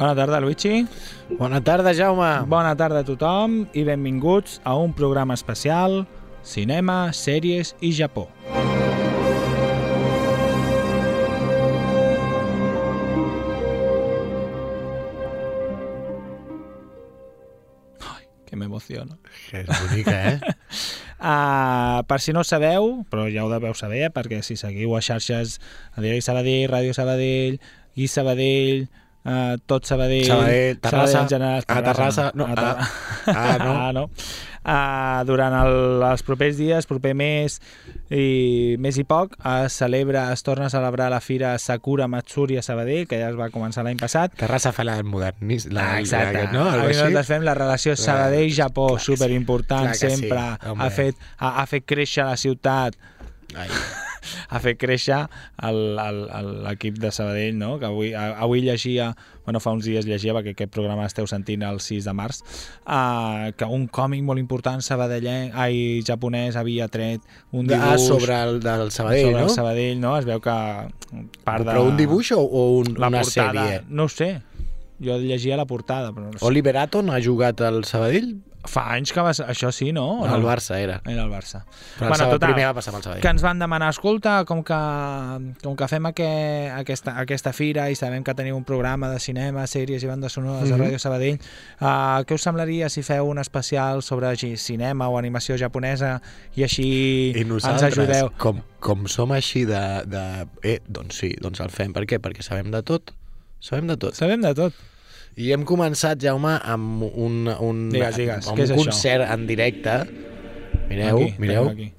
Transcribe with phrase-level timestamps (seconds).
[0.00, 0.86] Bona tarda, Luigi.
[1.38, 2.30] Bona tarda, Jaume.
[2.48, 6.06] Bona tarda a tothom i benvinguts a un programa especial
[6.42, 8.26] Cinema, sèries i Japó.
[18.90, 19.18] M'emociono.
[19.50, 20.40] Que és bonica, eh?
[21.20, 25.00] Uh, per si no ho sabeu, però ja ho deveu saber, perquè si seguiu a
[25.00, 25.60] xarxes
[25.94, 27.60] a Diari Sabadell, Ràdio Sabadell,
[27.96, 28.88] Gui Sabadell,
[29.24, 32.88] uh, tot Sabadell, Sabadell, Terrassa, en general, a Terrassa, no, a ah,
[33.26, 33.72] ah, no.
[33.88, 34.08] ah, no.
[34.60, 37.54] Uh, durant el, els propers dies, proper mes
[38.12, 39.32] i més i poc,
[39.64, 43.38] es celebra, es torna a celebrar la fira Sakura Matsuri a Sabadell, que ja es
[43.38, 45.72] va començar l'any passat, Terrassa fa la modernista.
[45.72, 46.44] La, Ah, exacte.
[46.44, 46.66] La, no?
[46.68, 46.98] a així?
[46.98, 50.44] nosaltres fem la relació Sabadell-Japó, sí, superimportant clar sí, sempre.
[50.68, 50.84] home.
[50.84, 53.00] ha, fet, ha, ha fet créixer la ciutat,
[53.56, 53.66] Ai,
[54.48, 55.22] ha fet créixer
[55.62, 57.78] l'equip de Sabadell, no?
[57.78, 59.14] que avui, a- avui llegia,
[59.44, 62.42] bueno, fa uns dies llegia, perquè aquest programa esteu sentint el 6 de març,
[62.86, 68.36] uh, que un còmic molt important sabadellenc, ai, japonès havia tret un dibuix ah, sobre
[68.42, 69.46] el del Sabadell, sobre no?
[69.48, 70.14] el Sabadell, no?
[70.18, 70.56] Es veu que
[71.44, 71.72] part de...
[71.72, 73.82] Però un dibuix o, o un, la una portada, sèrie?
[73.88, 74.30] No ho sé,
[75.00, 76.44] jo llegia la portada, però no sé.
[76.46, 78.36] Oliver Aton ha jugat al Sabadell?
[78.68, 79.46] Fa anys que va ser...
[79.48, 80.26] Això sí, no?
[80.26, 80.34] No?
[80.36, 80.98] El Barça era.
[81.08, 81.62] Era el Barça.
[81.96, 83.22] Però el Bueno, Sabadell total, primer va passar pel Sabadell.
[83.22, 84.80] que ens van demanar, escolta, com que,
[85.62, 86.26] com que fem aqu
[86.76, 90.68] aquesta, aquesta fira i sabem que teniu un programa de cinema, sèries i bandes sonores
[90.68, 90.74] Mhm.
[90.76, 91.38] a Ràdio Sabadell,
[91.80, 96.20] uh, què us semblaria si feu un especial sobre cinema o animació japonesa
[96.56, 98.30] i així I ens ajudeu?
[98.38, 100.46] com, com som així de, de...
[100.62, 101.92] Eh, doncs sí, doncs el fem.
[101.96, 102.20] Per què?
[102.20, 103.12] Perquè sabem de tot.
[103.60, 104.14] Sabem de tot.
[104.14, 104.72] Sabem de tot.
[105.38, 108.82] I hem començat, Jaume, amb un, un, Digues, digues, amb un és això?
[108.82, 109.94] concert en directe.
[110.90, 111.68] Mireu, Aquí, mireu.
[111.70, 111.92] Aquí.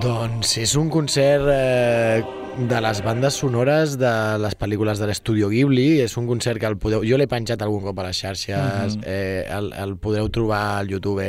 [0.00, 2.22] Doncs és un concert eh,
[2.58, 4.10] de les bandes sonores de
[4.42, 6.00] les pel·lícules de l'Estudio Ghibli.
[6.02, 7.04] És un concert que el podeu...
[7.06, 8.96] Jo l'he penjat algun cop a les xarxes.
[8.96, 9.04] Mhm.
[9.06, 11.24] eh, el, el podreu trobar al YouTube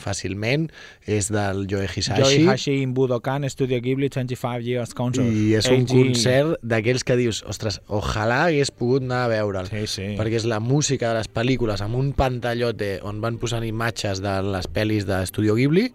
[0.00, 0.68] fàcilment.
[1.04, 2.22] És del Joe Hisashi.
[2.22, 5.28] Joy Hashi in Budokan, Studio Ghibli, 25 Years Concert.
[5.28, 5.92] I és un AG.
[5.92, 9.68] concert d'aquells que dius, ostres, ojalà hagués pogut anar a veure'l.
[9.72, 10.08] Sí, sí.
[10.18, 14.38] perquè és la música de les pel·lícules amb un pantallote on van posant imatges de
[14.54, 15.90] les pel·lis d'Estudio Ghibli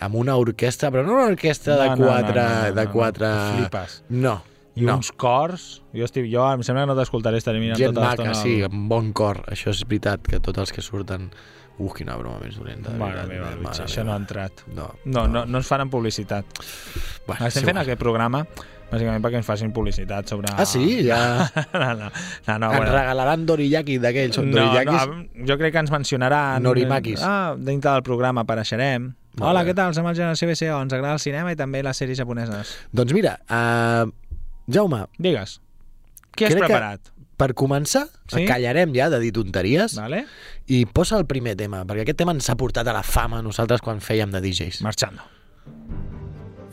[0.00, 2.42] amb una orquestra, però no una orquestra de No, no, quatre...
[2.42, 3.26] no, no, no, de no, quatre...
[3.26, 3.98] no, flipes.
[4.08, 4.36] No,
[4.78, 4.94] I no.
[5.00, 8.28] uns cors, jo, estic, jo em sembla que no t'escoltaré, estaré mirant Gent tota maca,
[8.28, 8.42] l'estona.
[8.42, 9.40] sí, el- amb bon cor.
[9.50, 11.30] Això és veritat, que tots els que surten...
[11.78, 12.90] Uf, quina broma més dolenta.
[12.90, 14.64] de Mare veritat, meva, mare això no ha entrat.
[14.74, 16.44] No, No, no, no ens faran publicitat.
[17.26, 17.84] Bueno, Estem és fent igual.
[17.84, 18.40] aquest programa
[18.90, 20.48] bàsicament perquè ens facin publicitat sobre...
[20.56, 21.04] Ah, sí?
[21.06, 21.20] Ja...
[21.74, 22.92] no, no, no, no Ens bueno.
[22.96, 24.34] regalaran doriyaki d'aquells.
[24.40, 25.06] Són No, doriyakis...
[25.06, 26.62] no, jo crec que ens mencionaran...
[26.66, 27.22] Norimakis.
[27.22, 29.12] Ah, dintre del programa apareixerem.
[29.38, 29.70] Molt Hola, bé.
[29.70, 29.94] què tal?
[29.94, 30.80] Som el Generació BCO.
[30.82, 32.74] Ens agrada el cinema i també les sèries japoneses.
[32.92, 34.10] Doncs mira, uh,
[34.66, 35.04] Jaume...
[35.18, 35.60] Digues.
[36.34, 37.14] Què has preparat?
[37.38, 38.42] per començar, sí?
[38.48, 40.24] callarem ja de dir tonteries vale.
[40.66, 43.42] i posa el primer tema, perquè aquest tema ens ha portat a la fama a
[43.46, 44.82] nosaltres quan fèiem de DJs.
[44.82, 45.22] Marxando.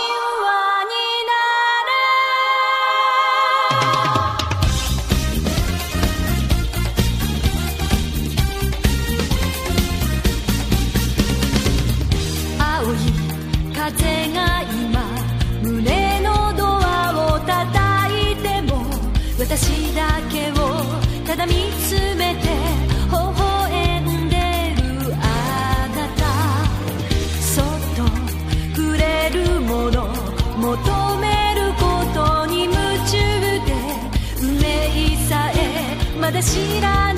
[31.19, 32.73] めることに夢
[33.09, 33.17] 中
[33.65, 33.73] で
[34.41, 37.12] 運命さえまだ知らない。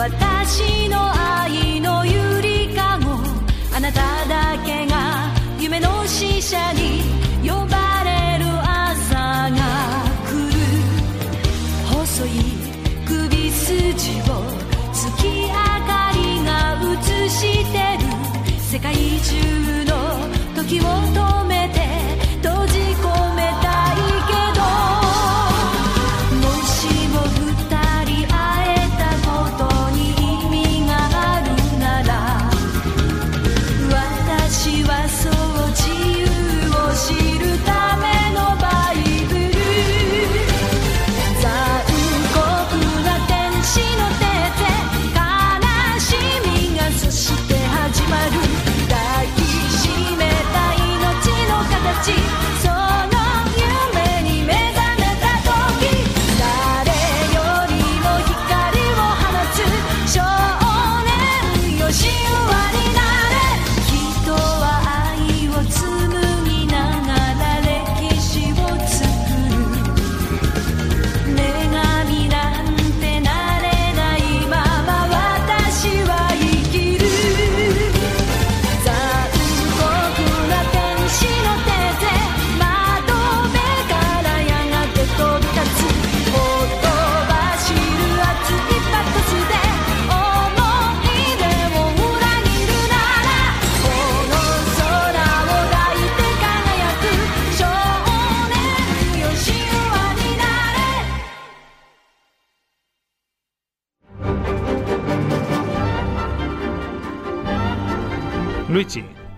[0.00, 3.20] 私の愛のゆりかご。
[3.76, 7.02] あなただけが夢の使者に
[7.46, 9.58] 呼ばれる朝が
[10.24, 10.56] 来る。
[11.84, 12.28] 細い
[13.06, 14.40] 首筋を
[14.90, 18.08] 月明かりが映してる。
[18.58, 19.92] 世界中の
[20.62, 21.59] 時を止め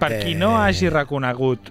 [0.02, 0.62] Per qui no Eh.
[0.66, 1.71] hagi reconegut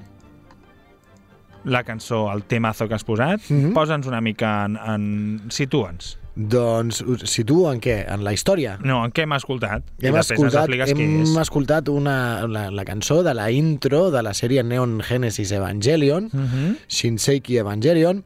[1.65, 3.73] la cançó, el temazo que has posat, Mhm.
[3.73, 4.77] posa'ns una mica en...
[4.77, 5.41] en...
[5.49, 6.17] Situa'ns.
[6.33, 8.05] Doncs us situo en què?
[8.07, 8.77] En la història?
[8.81, 9.83] No, en què hem escoltat?
[9.99, 11.33] Hem escoltat, hem és.
[11.37, 16.77] escoltat una, la, la cançó de la intro de la sèrie Neon Genesis Evangelion, Mhm.
[16.87, 18.23] Shinseiki Evangelion,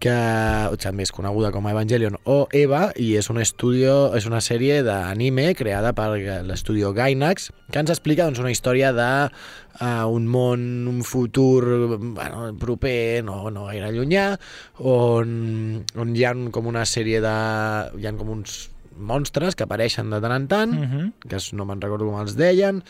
[0.00, 0.14] que
[0.82, 4.80] també és coneguda com a Evangelion o Eva, i és un estudio, és una sèrie
[4.82, 6.08] d'anime creada per
[6.48, 11.62] l'estudio Gainax, que ens explica doncs, una història de uh, un món, un futur
[12.00, 14.26] bueno, proper, no, no gaire llunyà,
[14.82, 17.36] on, on hi ha com una sèrie de...
[18.00, 18.68] hi ha com uns
[19.02, 21.12] monstres que apareixen de tant en tant, Mhm.
[21.28, 22.82] que es- no me'n recordo com els deien,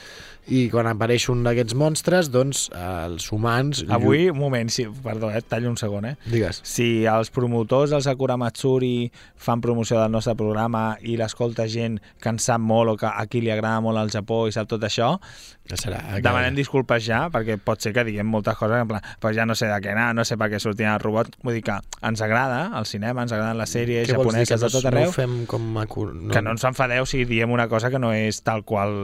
[0.50, 3.84] i quan apareix un d'aquests monstres, doncs eh, els humans...
[3.92, 6.14] Avui, un moment, sí, perdó, eh, tallo un segon, eh?
[6.26, 6.58] Digues.
[6.66, 12.32] Si els promotors del Sakura Matsuri fan promoció del nostre programa i l'escolta gent que
[12.32, 14.82] en sap molt o que a qui li agrada molt el Japó i sap tot
[14.88, 15.14] això,
[15.62, 16.22] Que serà, que...
[16.26, 19.54] demanem disculpes ja, perquè pot ser que diguem moltes coses en plan, pues ja no
[19.54, 21.38] sé de què anar, no sé per què sortien els robots.
[21.46, 24.72] Vull dir que ens agrada el cinema, ens agraden les sèries Què japoneses de no,
[24.74, 25.86] tot no arreu, ho fem com a...
[25.86, 28.98] No, que no ens enfadeu si diem una cosa que no és tal qual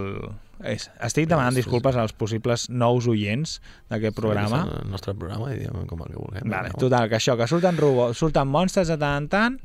[0.64, 0.90] és.
[1.00, 1.64] Estic demanant Sí, sí.
[1.66, 3.60] disculpes als possibles nous oients
[3.90, 4.64] d'aquest programa.
[4.66, 6.48] És el nostre programa i diem com el que vulguem.
[6.50, 6.78] Vale, No?
[6.78, 9.60] total, que això, que surten robots, surten monstres de tant en tant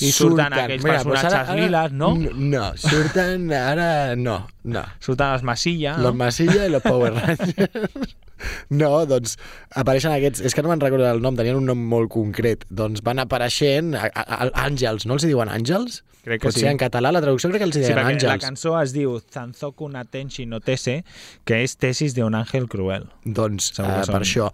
[0.00, 2.14] i surten, aquells Mira, personatges ara- ara- liles, no?
[2.16, 4.14] No, surten ara...
[4.16, 4.84] No, no.
[5.04, 6.18] Surten els Masilla, Los no?
[6.24, 8.16] Masilla i los Power Rangers.
[8.70, 9.34] No, doncs
[9.74, 10.44] apareixen aquests...
[10.46, 12.62] És que no me'n recordo el nom, tenien un nom molt concret.
[12.70, 16.04] Doncs van apareixent a, a, a, àngels, no els hi diuen àngels?
[16.28, 16.68] Crec que Potser sí.
[16.68, 18.44] en català la traducció crec que els hi Sí, diuen perquè la àngels.
[18.44, 20.98] cançó es diu Zanzoku Natenshi no Tese,
[21.48, 23.06] que és tesis d'un àngel cruel.
[23.24, 24.50] Doncs eh, per això.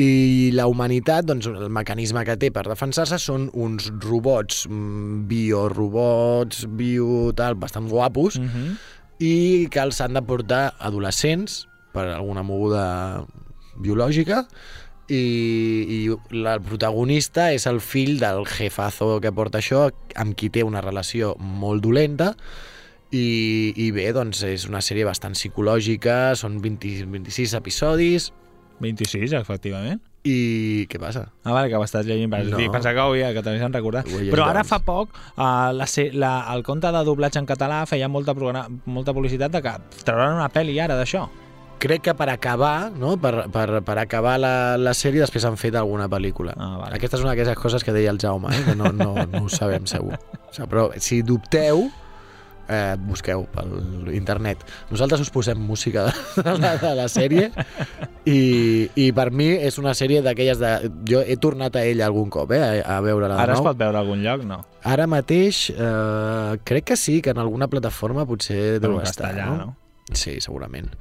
[0.00, 0.08] I
[0.56, 7.32] la humanitat, doncs, el mecanisme que té per defensar-se són uns robots, mm, biorobots, bio,
[7.36, 8.78] tal, bastant guapos, Mm -hmm.
[9.18, 12.84] I que els han de portar adolescents per alguna moguda
[13.78, 14.44] biològica
[15.08, 15.22] i,
[15.88, 19.88] i el protagonista és el fill del jefazo que porta això,
[20.20, 22.34] amb qui té una relació molt dolenta
[23.08, 28.28] i, i bé, doncs és una sèrie bastant psicològica, són 20, 26 episodis
[28.80, 30.02] 26, efectivament.
[30.28, 31.26] I què passa?
[31.44, 32.30] Ah, vale, que ho estàs llegint.
[32.32, 32.52] No.
[32.52, 32.60] No.
[32.60, 34.08] Dir, pensava que havia, que t'havies recordat.
[34.08, 37.48] Ho he llegit Però ara fa poc, uh, la, la, el compte de doblatge en
[37.48, 38.34] català feia molta,
[38.86, 41.26] molta publicitat de que trauran una pel·li ara d'això.
[41.78, 43.12] Crec que per acabar, no?
[43.22, 46.56] per, per, per acabar la, la sèrie després han fet alguna pel·lícula.
[46.58, 46.98] Ah, vale.
[46.98, 48.64] Aquesta és una d'aquestes coses que deia el Jaume, eh?
[48.66, 50.18] que no, no, no ho sabem segur.
[50.18, 51.86] O sigui, però si dubteu,
[52.68, 54.62] eh, busqueu pel internet.
[54.92, 57.48] Nosaltres us posem música de la, de la sèrie
[58.28, 58.40] i,
[58.94, 60.72] i per mi és una sèrie d'aquelles de...
[61.08, 63.80] Jo he tornat a ella algun cop, eh, a, a veure-la de Ara es pot
[63.80, 64.44] veure a algun lloc?
[64.48, 64.62] No.
[64.88, 69.72] Ara mateix eh, crec que sí, que en alguna plataforma potser deu estar, castellà, no?
[69.72, 70.14] no?
[70.16, 70.92] Sí, segurament.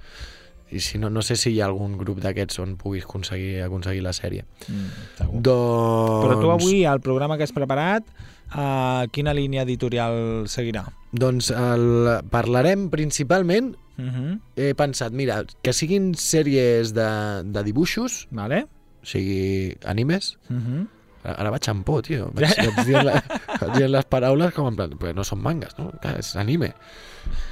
[0.68, 4.02] I si no, no sé si hi ha algun grup d'aquests on puguis aconseguir, aconseguir
[4.04, 4.44] la sèrie.
[4.68, 5.44] Mm, segur.
[5.48, 6.26] Doncs...
[6.26, 8.10] Però tu avui, al programa que has preparat,
[8.56, 10.86] uh, quina línia editorial seguirà?
[11.12, 14.40] Doncs el, parlarem principalment, Uh -huh.
[14.56, 18.68] he pensat, mira, que siguin sèries de, de dibuixos, Vale?
[19.02, 20.88] o sigui, animes, Uh -huh.
[21.24, 22.32] Ara vaig amb por, tio.
[22.36, 23.24] Vaig, vaig, dient, la,
[23.60, 24.90] vaig dient les paraules com en plan...
[24.92, 25.92] Però no són mangas, no?
[26.00, 26.74] Clar, és anime.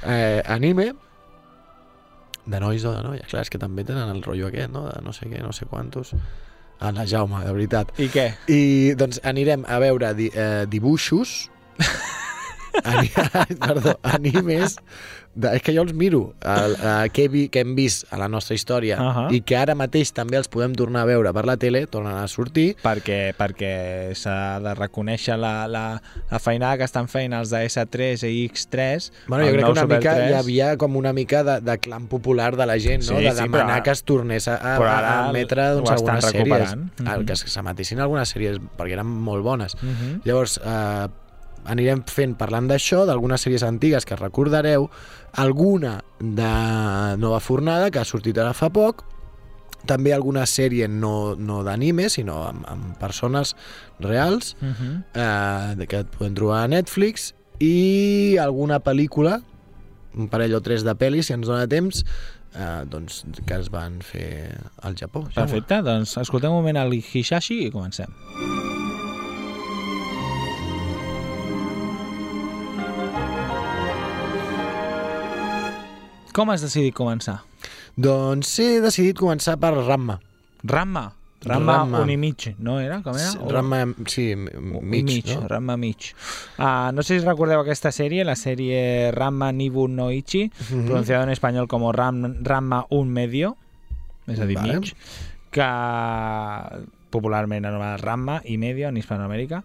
[0.06, 0.94] Eh, anime
[2.46, 3.26] de nois o de noies.
[3.26, 4.86] Clar, és que també tenen el rotllo aquest, no?
[4.88, 6.14] De no sé què, no sé quantos.
[6.80, 7.92] Anna Jaume, de veritat.
[7.98, 8.26] I què?
[8.52, 8.60] I
[8.98, 11.46] doncs anirem a veure di, eh, dibuixos
[12.84, 13.08] Ani
[13.62, 14.76] perdó, animes
[15.36, 18.16] de, és que jo els miro el, eh, que, he vi, que hem vist a
[18.16, 19.26] la nostra història Ahà.
[19.36, 22.26] i que ara mateix també els podem tornar a veure per la tele, tornen a
[22.26, 25.84] sortir perquè, perquè s'ha de reconèixer la, la,
[26.30, 29.72] la feinada que estan fent els de S3 i X3 Bueno, jo el crec que
[29.76, 30.30] una mica 3.
[30.30, 33.18] hi havia com una mica de, de clam popular de la gent, no?
[33.18, 34.74] Sí, de sí, demanar però- que es tornés a, a,
[35.26, 36.32] a emetre doncs, algunes sèries.
[36.40, 36.88] recuperant.
[37.00, 37.26] El Mhm.
[37.26, 39.76] que s'emetessin algunes sèries, perquè eren molt bones.
[39.82, 40.22] Mhm.
[40.24, 41.06] Llavors, eh,
[41.66, 44.88] anirem fent, parlant d'això, d'algunes sèries antigues que recordareu,
[45.34, 49.04] alguna de nova fornada que ha sortit ara fa poc,
[49.86, 53.54] també alguna sèrie no, no d'anime, sinó amb, amb persones
[54.00, 55.04] reals, Mhm.
[55.14, 59.42] eh, que et podem trobar a Netflix, i alguna pel·lícula,
[60.16, 62.04] un parell o tres de pel·lis, si ens dona temps,
[62.56, 65.26] eh, doncs, que es van fer al Japó.
[65.34, 68.08] Perfecte, doncs escoltem un moment el Hishashi i comencem.
[76.36, 77.38] Com has decidit començar?
[77.96, 80.18] Doncs he decidit començar per Ramma.
[80.66, 81.06] Ramma.
[81.46, 82.00] Ramma, Ramma.
[82.02, 82.96] un i mig, no era?
[83.04, 83.28] Com era?
[83.40, 83.78] O- Ramma,
[84.10, 85.46] sí, mig, mig, no?
[85.48, 86.08] Ramma mig.
[86.58, 90.86] Uh, no sé si recordeu aquesta sèrie, la sèrie Ramma Nibu no Ichi, Mhm.
[90.86, 93.56] pronunciado en español como Ram, Ramma un medio,
[94.26, 94.80] és a dir, Vale.
[94.80, 94.94] mig,
[95.52, 95.62] que
[97.10, 99.62] popularment anomenada Ramma i medio en Hispanoamèrica,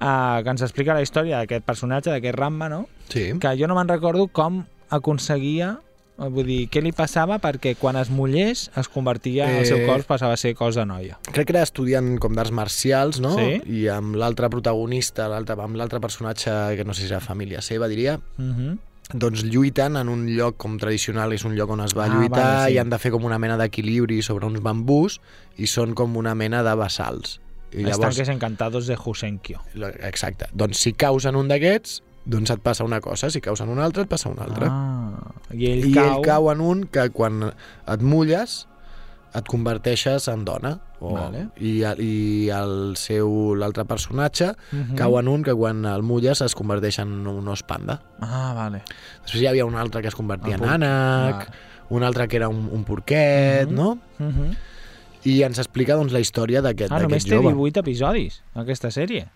[0.00, 2.86] uh, que ens explica la història d'aquest personatge, d'aquest Ramma, no?
[3.08, 3.32] Sí.
[3.40, 5.80] que jo no me'n recordo com aconseguia
[6.16, 9.58] vull dir, què li passava perquè quan es mullés es convertia, eh...
[9.60, 11.18] el seu Eh, cos passava a ser cos de noia.
[11.32, 13.34] Crec que era estudiant com d'arts marcials, no?
[13.36, 13.60] Sí.
[13.66, 18.20] I amb l'altre protagonista, amb l'altre personatge que no sé si era família seva, diria,
[18.38, 18.78] Uh -huh.
[19.12, 22.44] doncs lluiten en un lloc com tradicional, és un lloc on es va Ah, lluitar
[22.44, 22.74] vale, sí.
[22.74, 25.20] i han de fer com una mena d'equilibri sobre uns bambús
[25.58, 27.40] i són com una mena de bassals.
[27.72, 27.98] I Llavors...
[28.16, 29.60] Estanques encantados de Husenkyo.
[29.74, 30.46] Lo- Exacte.
[30.54, 33.84] Doncs si caus en un d'aquests, doncs et passa una cosa, si caus en una
[33.84, 34.68] altra et passa una altra.
[34.70, 36.06] Ah, I ell I cau...
[36.18, 38.66] ell cau en un que quan et mulles
[39.34, 40.76] et converteixes en dona.
[41.00, 41.48] O, Vale.
[41.60, 44.94] I, I el seu l'altre personatge Mhm.
[44.96, 48.00] cau en un que quan el mulles es converteix en un os panda.
[48.20, 48.82] Ah, vale.
[49.24, 51.58] Després hi havia un altre que es convertia El en ànec, Vale.
[51.90, 53.74] un altre que era un, un porquet, Mhm.
[53.74, 53.98] no?
[54.18, 54.56] Uh -huh.
[55.24, 57.48] I ens explica doncs, la història d'aquest Ah, només té jove.
[57.52, 59.28] 18 episodis, aquesta sèrie.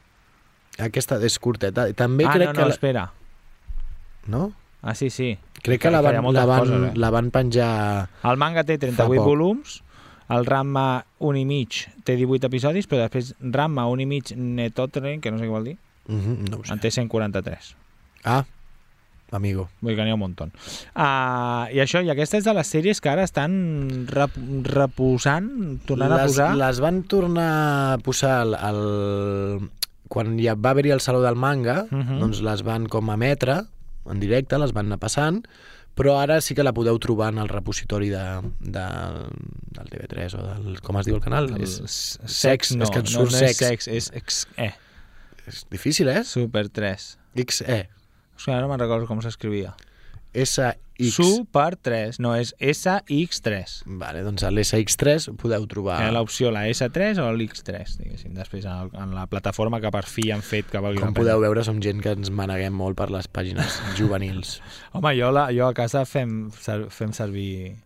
[0.78, 1.88] Aquesta és curteta.
[1.98, 2.60] També ah, crec no, que...
[2.60, 3.04] no, la- espera.
[4.28, 4.52] No?
[4.82, 5.32] Ah, sí, sí.
[5.62, 6.92] Crec que la van, la, van, coses, eh?
[6.94, 7.70] la van penjar...
[8.30, 9.24] El manga té 38 poc.
[9.26, 9.80] volums,
[10.30, 10.84] el Ranma
[11.26, 15.40] un i mig té 18 episodis, però després Ranma un i mig Netotren, que no
[15.40, 15.76] sé què vol dir,
[16.08, 16.72] Mhm, no ho sé.
[16.72, 17.74] en té 143.
[18.24, 18.44] Ah,
[19.32, 19.66] amigo.
[19.82, 20.38] Vull que n'hi ha un munt.
[20.40, 24.38] Uh, I això, i aquesta és de les sèries que ara estan rep
[24.70, 25.50] reposant,
[25.90, 26.54] tornant a les, posar...
[26.56, 27.50] Les van tornar
[27.96, 29.68] a posar el, el...
[30.08, 32.18] quan ja va haver-hi el Saló del Manga, Mhm.
[32.20, 33.62] doncs les van com a emetre
[34.08, 35.42] en directe, les van anar passant,
[35.98, 38.22] però ara sí que la podeu trobar en el repositori de,
[38.60, 38.84] de,
[39.74, 40.80] del TV3 o del...
[40.80, 41.50] com es diu el canal?
[41.54, 41.80] El és,
[42.24, 43.58] sex, no, és que no, surt no és sex.
[43.58, 44.72] sex, és ex, eh,
[45.46, 46.22] és difícil, eh?
[46.24, 47.18] Super 3.
[47.34, 47.80] XE.
[48.36, 49.74] O sigui, ara no me'n recordo com s'escrivia.
[50.34, 50.76] SX.
[51.14, 53.84] Super 3, no, és SX3.
[54.00, 56.00] Vale, doncs a l'SX3 podeu trobar...
[56.02, 58.32] Ha l'opció la S3 o l'X3, diguéssim.
[58.34, 61.18] Després en, el, en la plataforma que per fi han fet que valgui Com la
[61.20, 64.56] podeu veure, som gent que ens maneguem molt per les pàgines juvenils.
[64.92, 67.76] Home, jo, la, jo a casa fem, fem servir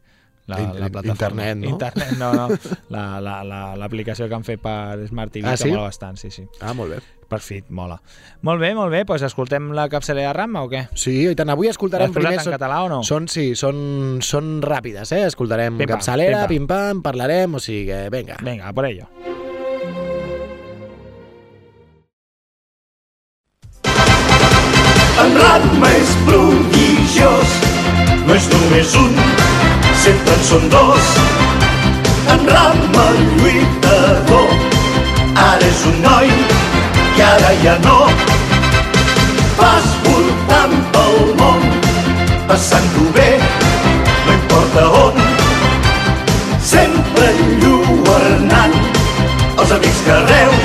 [0.49, 1.13] la, la plataforma.
[1.53, 1.69] internet, no?
[1.77, 2.49] Internet, no, no.
[2.97, 5.71] La- la- la- L'aplicació que han fet per Smart TV, Ah, que sí?
[5.71, 6.49] mola bastant, sí, sí.
[6.65, 7.03] Ah, molt bé.
[7.33, 7.97] Per fi, mola.
[8.45, 10.83] Molt bé, molt bé, doncs escoltem la capçalera de Ramma o què?
[10.93, 11.49] Sí, i tant.
[11.55, 12.35] Avui escoltarem primer...
[12.43, 12.99] en català o no?
[13.09, 15.23] Són, sí, són, són ràpides, eh?
[15.31, 17.01] Escoltarem Pim-pam, capçalera, pim-pam.
[17.01, 18.37] pim-pam, parlarem, o sigui que, vinga.
[18.45, 19.09] Vinga, por ello.
[25.23, 27.51] En Ratma és prodigiós,
[28.27, 29.13] no és només un,
[30.03, 31.13] sempre en són dos.
[32.33, 33.05] En Ratma
[33.39, 34.02] lluitador,
[37.63, 37.99] ja no.
[39.59, 41.63] Vas voltant pel món,
[42.49, 43.29] passant-ho bé,
[44.27, 45.21] no importa on.
[46.73, 48.77] Sempre enlluernant
[49.59, 50.59] els amics que arreu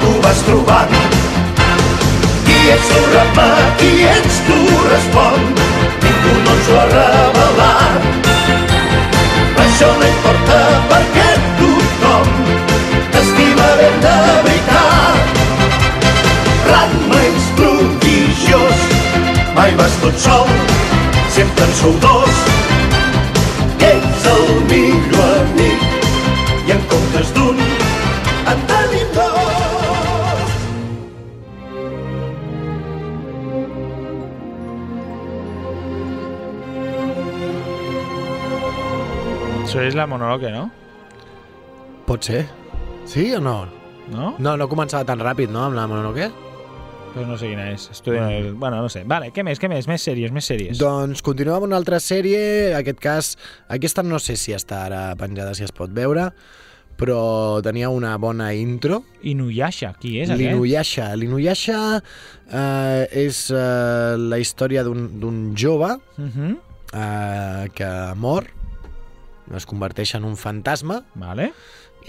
[0.00, 0.98] tu vas trobant.
[2.48, 5.48] Qui ets tu, Rama, qui ets tu, respon.
[6.04, 7.33] Ningú no ens ho ha
[20.04, 20.48] tot sol,
[21.32, 22.40] sempre en sou dos.
[23.88, 25.80] Ets el millor amic
[26.68, 27.62] i en comptes d'un
[28.52, 30.52] en tenim dos.
[39.64, 40.68] Això és la Mononoke, no?
[42.04, 42.44] Pot ser.
[43.08, 43.62] Sí o no?
[44.12, 44.34] No?
[44.36, 46.43] No, no començava tan ràpid, no, amb la Mononoke?
[47.14, 47.86] Pues no sé quina és.
[47.92, 48.22] Estudio...
[48.58, 49.04] Bueno, no sé.
[49.06, 49.86] Vale, què més, què més?
[49.86, 50.78] Més sèries, més sèries.
[50.80, 53.28] Doncs continuem amb una altra sèrie, en aquest cas,
[53.70, 56.32] aquesta no sé si està ara penjada, si es pot veure,
[56.98, 59.04] però tenia una bona intro.
[59.22, 60.42] Inuyasha, qui és aquest?
[60.42, 61.08] L'Inuyasha.
[61.18, 66.56] L'Inuyasha eh, és eh, la història d'un d'un jove Uh -huh.
[66.94, 68.46] eh, que mor,
[69.54, 71.52] es converteix en un fantasma Vale.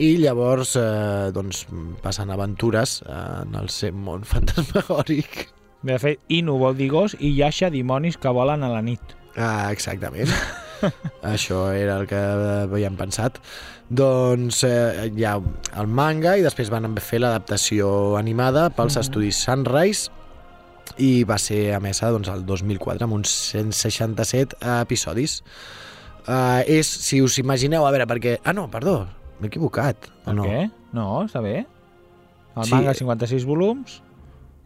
[0.02, 1.66] I llavors eh, doncs,
[2.04, 5.48] passen aventures eh, en el seu món fantasmagòric.
[5.86, 9.02] De fet, Inu vol dir gos i Yasha dimonis que volen a la nit.
[9.38, 10.32] Ah, exactament.
[11.36, 13.40] Això era el que havíem pensat.
[13.90, 15.36] Doncs eh, hi ha
[15.78, 19.02] el manga i després van fer l'adaptació animada pels Mhm.
[19.06, 20.10] estudis Sunrise
[20.98, 25.44] i va ser emesa doncs, el 2004 amb uns 167 episodis.
[26.26, 28.40] Uh, és, si us imagineu, a veure, perquè...
[28.44, 29.06] Ah, no, perdó,
[29.40, 30.10] m'he equivocat.
[30.24, 30.44] o Per no?
[30.46, 30.70] què?
[30.94, 31.66] No, està bé.
[32.56, 32.72] El Sí.
[32.72, 34.02] manga 56 volums,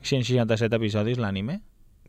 [0.02, 1.62] 167 episodis l'anime.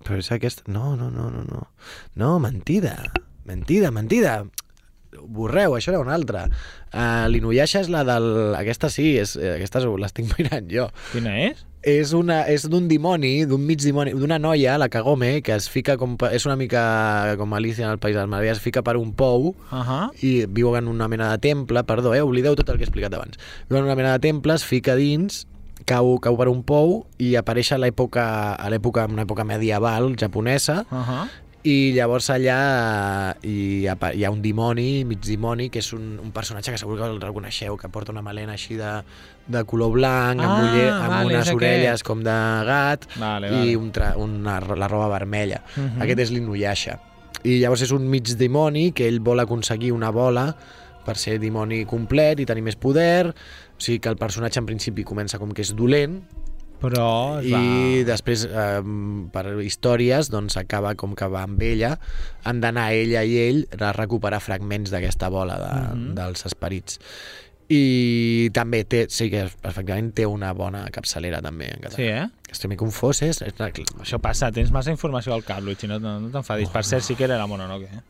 [0.05, 0.67] Però és aquest...
[0.69, 1.67] No, no, no, no, no.
[2.15, 3.13] No, mentida.
[3.45, 4.45] Mentida, mentida.
[5.11, 6.45] Borreu, això era una altra.
[6.93, 8.55] Uh, L'Inuyasha és la del...
[8.59, 10.87] Aquesta sí, és, eh, aquesta l'estic mirant jo.
[11.13, 11.65] Quina és?
[11.81, 15.97] És una és d'un dimoni, d'un mig dimoni, d'una noia, la Kagome, que es fica
[15.97, 16.19] com...
[16.31, 19.15] És una mica com Alicia en el País de les Meravilles, es fica per un
[19.17, 20.11] pou Uh -huh.
[20.23, 23.15] i viu en una mena de temple, perdó, eh, oblideu tot el que he explicat
[23.15, 23.39] abans.
[23.69, 25.47] Viu en una mena de temple, es fica dins,
[25.87, 30.17] cau, cau per un pou i apareix a l'època, a l'època, en una època medieval
[30.17, 31.29] japonesa Uh -huh.
[31.63, 36.15] I llavors allà eh, hi ha, hi ha un dimoni, mig dimoni, que és un,
[36.23, 38.95] un personatge que segur que el reconeixeu, que porta una melena així de,
[39.47, 41.57] de color blanc, amb, Ah, ulle, amb vale, unes aquest.
[41.59, 43.77] orelles com de gat Vale, i vale.
[43.77, 45.61] un tra una, la roba vermella.
[45.77, 46.01] Mhm.
[46.07, 46.99] Aquest és l'Inuyasha.
[47.45, 50.49] I llavors és un mig dimoni que ell vol aconseguir una bola
[51.05, 53.29] per ser dimoni complet i tenir més poder.
[53.31, 56.19] O sigui que el personatge en principi comença com que és dolent,
[56.81, 57.61] Però es va...
[57.61, 58.81] i després eh,
[59.33, 61.99] per històries doncs acaba com que va amb ella
[62.49, 66.15] han d'anar ella i ell a recuperar fragments d'aquesta bola de, Mhm.
[66.17, 66.99] dels esperits
[67.71, 71.97] i també té, sí que efectivament té una bona capçalera també en català.
[72.01, 72.25] Sí, eh?
[72.51, 73.39] Estic molt confós, és,
[74.03, 76.69] Això passa, tens massa informació al cap, Luigi, no, no, no t'enfadis.
[76.75, 78.03] Per cert, sí que era la Mononoke, eh?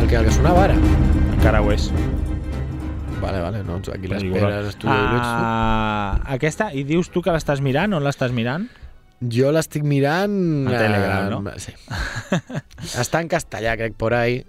[0.00, 0.74] el que, el que sonava ara.
[1.36, 1.90] Encara ho és.
[3.20, 5.22] Vale, vale, no, aquí l'esperes, estudio uh...
[5.22, 8.66] Ah, aquesta, i dius tu que l'estàs mirant, on l'estàs mirant?
[9.32, 10.36] Jo l'estic mirant...
[10.68, 11.54] A Telegram, no?
[11.62, 11.72] Sí.
[13.00, 14.42] Està en castellà, crec, por ahí,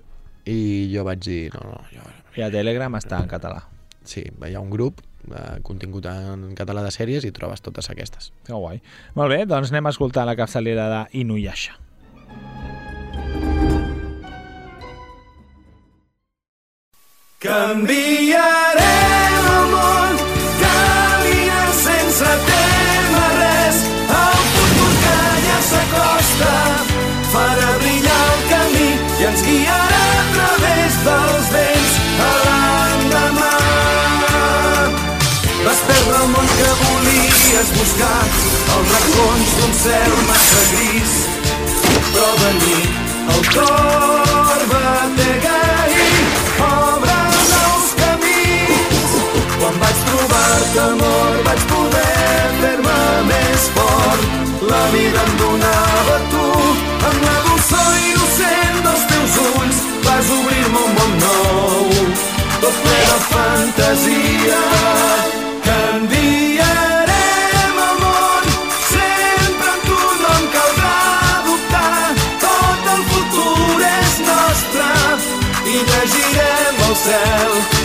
[0.47, 0.59] i
[0.91, 2.03] jo vaig dir, no, no, jo...
[2.37, 3.63] I a Telegram està en català.
[4.07, 5.01] Sí, hi ha un grup,
[5.31, 8.31] eh, contingut en català de sèries, i trobes totes aquestes.
[8.45, 8.83] Que guai.
[9.17, 11.79] Molt bé, doncs anem a escoltar la capçalera de Inuyasha.
[17.39, 20.13] Canviarem el món,
[20.59, 23.77] caminar sense tema res.
[24.21, 26.55] El futur que ja s'acosta
[27.35, 31.93] farà brillar el camí i ens guiarà a través dels vents
[32.25, 33.53] a l'endemà.
[35.61, 38.17] Vas perdre el món que volies buscar
[38.79, 41.15] als racons d'un cel massa gris
[42.09, 42.91] però de nit
[43.37, 45.66] el cor batega
[50.77, 54.21] trobar-te, amor, vaig poder fer-me més fort.
[54.69, 56.45] La vida em donava tu,
[57.09, 61.89] amb la dolçor innocent dels teus ulls, vas obrir-me un món nou,
[62.61, 64.65] tot ple de fantasia.
[76.97, 77.76] Cel,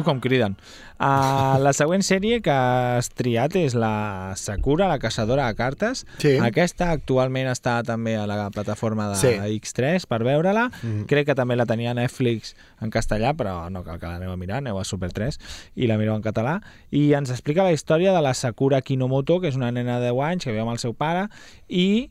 [0.00, 0.56] Ui, com criden.
[1.00, 6.04] Uh, la següent sèrie que has triat és la Sakura, la caçadora de cartes.
[6.22, 6.34] Sí.
[6.42, 9.32] Aquesta actualment està també a la plataforma de Sí.
[9.60, 10.68] X3 per veure-la.
[10.82, 11.04] Mhm.
[11.10, 14.58] Crec que també la tenia Netflix en castellà, però no cal que l'aneu a mirar,
[14.64, 15.38] aneu a Super 3
[15.76, 16.60] i la mireu en català.
[16.90, 20.24] I ens explica la història de la Sakura Kinomoto, que és una nena de 10
[20.32, 21.28] anys que viu amb el seu pare
[21.68, 22.10] i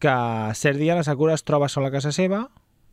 [0.00, 0.14] que
[0.56, 2.46] cert dia la Sakura es troba sola a casa seva.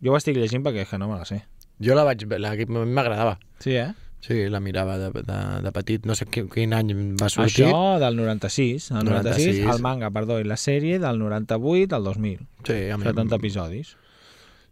[0.04, 1.44] Jo ho estic llegint perquè és que no me la sé.
[1.80, 2.56] Jo la vaig la-
[2.86, 3.38] m'agradava.
[3.60, 3.94] Sí, eh?
[4.26, 6.08] Sí, la mirava de, de, de petit.
[6.10, 7.68] No sé quin, quin any va sortir.
[7.68, 9.76] Això del 96, el 96, 96.
[9.76, 12.44] el manga, perdó, i la sèrie del 98 al 2000.
[12.68, 13.08] Sí, a mi...
[13.08, 13.96] 70 episodis.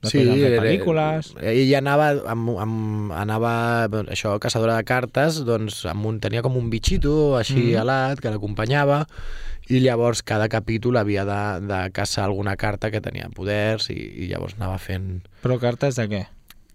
[0.05, 1.31] Sí, Després han fet era- pel·lícules...
[1.53, 3.53] Ella anava, amb, amb, anava
[4.13, 7.81] això, caçadora de cartes, doncs amb un, tenia com un bitxito així mm.
[7.81, 9.05] alat que l'acompanyava
[9.65, 14.29] i llavors cada capítol havia de, de caçar alguna carta que tenia poders i, i
[14.29, 16.21] llavors anava fent Però cartes de què?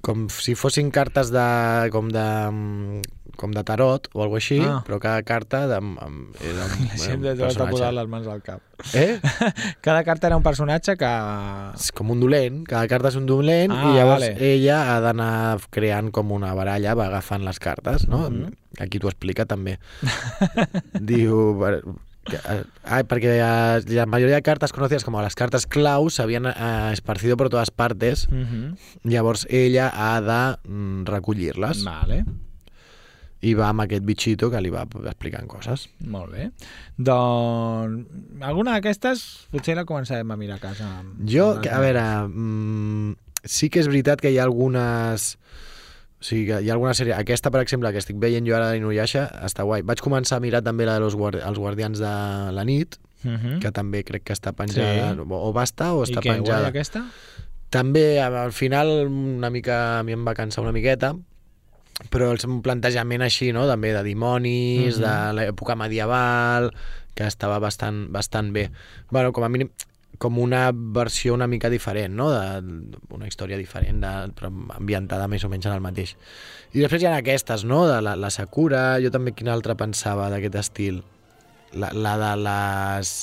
[0.01, 1.47] Com si fossin cartes de,
[1.93, 3.01] com de mm,
[3.41, 4.83] com de tarot o alguna així, Ah.
[4.85, 7.71] però cada carta de, amb, era un, La era gent de tot ha personatge.
[7.73, 8.61] posat les mans al cap.
[8.93, 9.21] Eh?
[9.87, 11.11] Cada carta era un personatge que...
[11.77, 14.37] És com un dolent, cada carta és un dolent Ah, i llavors vale.
[14.55, 18.27] ella ha d'anar creant com una baralla, va agafant les cartes, no?
[18.31, 18.53] Mhm.
[18.81, 19.79] Aquí t'ho explica també.
[20.95, 21.57] Diu...
[22.25, 26.47] per- que, eh, ah, eh, la majoria de cartes conocidas como las cartas claus s'havien
[26.47, 28.77] eh, esparcido por todas partes, Uh -huh.
[29.05, 32.25] llavors ella ha de mm, recollir-les Vale,
[33.43, 35.89] i va amb aquest bitxito que li va explicant coses.
[36.01, 36.51] molt bé.
[36.99, 38.07] Doncs
[38.43, 41.01] alguna d'aquestes potser la començarem a mirar a casa.
[41.01, 45.39] amb- Jo, amb a veure, mm, sí que és veritat que hi ha algunes...
[46.21, 47.15] O sigui, que hi ha alguna sèrie...
[47.17, 49.81] Aquesta, per exemple, que estic veient jo ara d'Inuyasha, està guai.
[49.83, 51.41] Vaig començar a mirar també la de los guard...
[51.41, 52.11] els Guardians de
[52.53, 53.59] la nit, Uh -huh.
[53.61, 55.13] que també crec que està penjada...
[55.15, 55.21] Sí.
[55.29, 56.69] O, va estar o I està què, guai penjada.
[56.69, 57.05] aquesta?
[57.69, 61.15] També, al final, una mica, a mi em va cansar una miqueta,
[62.11, 65.03] però és un plantejament així, no?, també de dimonis, Mhm.
[65.05, 66.73] de l'època medieval,
[67.15, 68.71] que estava bastant, bastant bé.
[69.11, 69.71] bueno, com a mínim,
[70.21, 75.45] com una versió una mica diferent, no?, de, una història diferent, de, però ambientada més
[75.45, 76.13] o menys en el mateix.
[76.77, 80.29] I després hi ha aquestes, no?, de la, la Sakura, jo també quina altra pensava
[80.33, 81.01] d'aquest estil?
[81.73, 83.15] La, la de les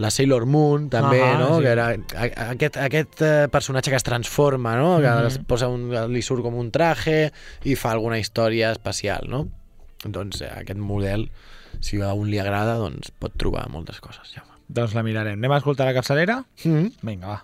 [0.00, 1.58] la Sailor Moon també, Ahà, no?
[1.58, 1.62] sí.
[1.66, 4.94] que era a- aquest, aquest eh, personatge que es transforma, no?
[5.04, 5.26] que Mhm.
[5.28, 7.30] es posa un, li surt com un traje
[7.68, 9.42] i fa alguna història especial, no?
[10.02, 11.28] Doncs eh, aquest model,
[11.84, 14.32] si a un li agrada, doncs pot trobar moltes coses.
[14.32, 14.42] Ja.
[14.72, 15.36] Doncs la mirarem.
[15.38, 16.44] Anem a escoltar la capçalera?
[16.64, 16.92] Mm -hmm.
[17.02, 17.40] Vinga, va.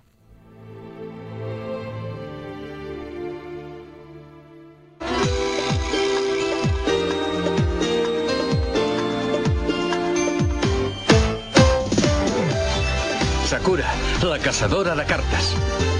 [13.48, 13.86] Sakura,
[14.22, 15.97] la caçadora de cartes.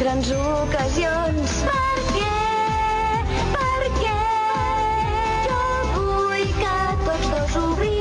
[0.00, 1.56] Grans ocasions.
[1.68, 2.36] Per què?
[3.52, 4.16] Per què?
[5.46, 5.60] Jo
[5.94, 7.99] vull que tots dos obrim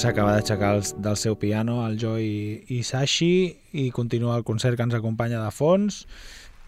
[0.00, 4.94] S'acaba d'aixecar el- del seu piano el Joy Isashi i continua el concert que ens
[4.96, 6.06] acompanya de fons.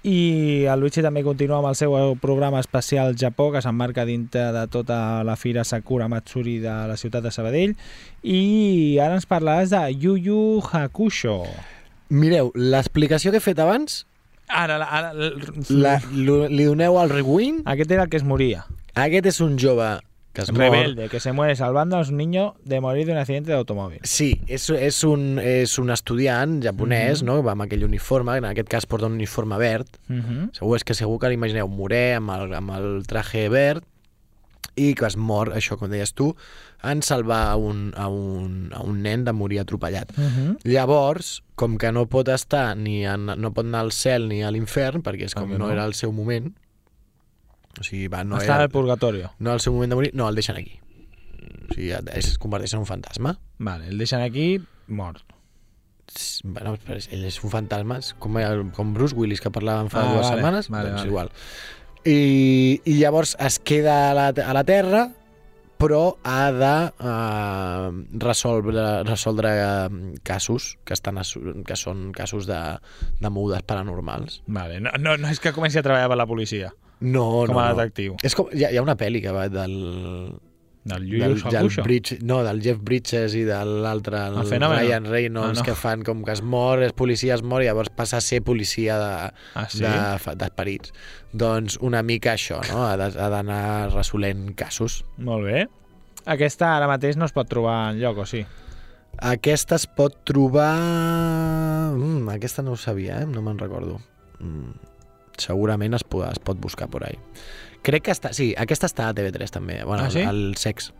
[0.04, 4.66] I el Luigi també continua amb el seu programa especial Japó que s'emmarca dintre de
[4.68, 7.76] tota la fira Sakura Matsuri de la ciutat de Sabadell.
[8.22, 10.40] I ara ens parlaràs de Yu Yu
[10.72, 11.44] Hakusho.
[12.10, 14.02] Mireu, l'explicació que he fet abans
[14.48, 15.12] ara, ara
[15.70, 17.62] la, lo- li doneu al rewind.
[17.64, 18.66] aquest era el que es moria.
[18.94, 20.00] Aquest és un jove
[20.32, 20.60] que es mor.
[20.60, 24.00] rebelde, que se muere salvando a un niño de morir de un accidente de automóvil
[24.02, 27.26] Sí, és, és, un, és un estudiant japonès, Mhm.
[27.26, 30.50] no?, amb aquell uniforme, en aquest cas porta un uniforme verd, uh -huh.
[30.52, 33.84] segur és que segur que l'imagineu morè amb el, amb el traje verd
[34.74, 36.34] i que es mor, això com deies tu,
[36.82, 40.10] en salvar a un, a un, a un nen de morir atropellat.
[40.16, 40.56] Uh -huh.
[40.64, 44.50] Llavors, com que no pot estar ni en, no pot anar al cel ni a
[44.50, 45.72] l'infern, perquè és com Perquè no, no.
[45.72, 46.54] era el seu moment,
[47.78, 50.10] o sigui, va, no està era en el purgatorio no el seu moment de morir,
[50.14, 50.78] no, el deixen aquí.
[51.70, 53.38] O sigui, es, converteix en un fantasma.
[53.58, 55.24] vale, el deixen aquí mort
[56.44, 58.36] Bueno, ell és un fantasma, com,
[58.76, 61.08] com Bruce Willis, que parlàvem fa Ah, dues vale, setmanes, vale, doncs vale.
[61.08, 61.30] igual.
[62.04, 65.06] I, I llavors es queda a la, a la Terra,
[65.82, 71.18] però ha de uh, resoldre, resoldre uh, casos que, estan
[71.66, 72.60] que són casos de,
[73.18, 74.42] de mogudes paranormals.
[74.46, 76.70] Vale, no, no, no és que comenci a treballar per la policia,
[77.02, 77.76] No, com no, a no.
[77.82, 78.16] detectiu.
[78.22, 79.76] És com, hi, ha, hi ha una pel·li que va del,
[80.84, 81.68] Del Yu del.
[81.84, 84.80] Bridge, no, del Jeff Bridges i de l'altre, el, El Fenómeno?
[84.80, 85.66] Ryan Reynolds, Ah, no.
[85.68, 88.40] que fan com que es mor, és policia, es mor, i llavors passa a ser
[88.42, 89.12] policia de,
[89.54, 89.78] Ah, sí?
[89.84, 90.90] de- d'esperits.
[91.32, 92.82] Doncs una mica això, no?
[92.88, 95.04] Ha d'anar resolent casos.
[95.18, 95.68] Molt bé.
[96.26, 98.44] Aquesta ara mateix no es pot trobar en lloc, o sí?
[99.18, 100.72] Aquesta es pot trobar...
[101.94, 103.26] Mm, aquesta no ho sabia, eh?
[103.26, 104.00] no me'n recordo.
[104.40, 104.72] Mm,
[105.38, 107.18] segurament es pot, es pot buscar por ahí.
[107.82, 108.32] Crec que està...
[108.36, 109.80] Sí, aquesta està a TV3 també.
[109.84, 110.20] Bueno, Ah, sí?
[110.20, 110.92] el, el sex.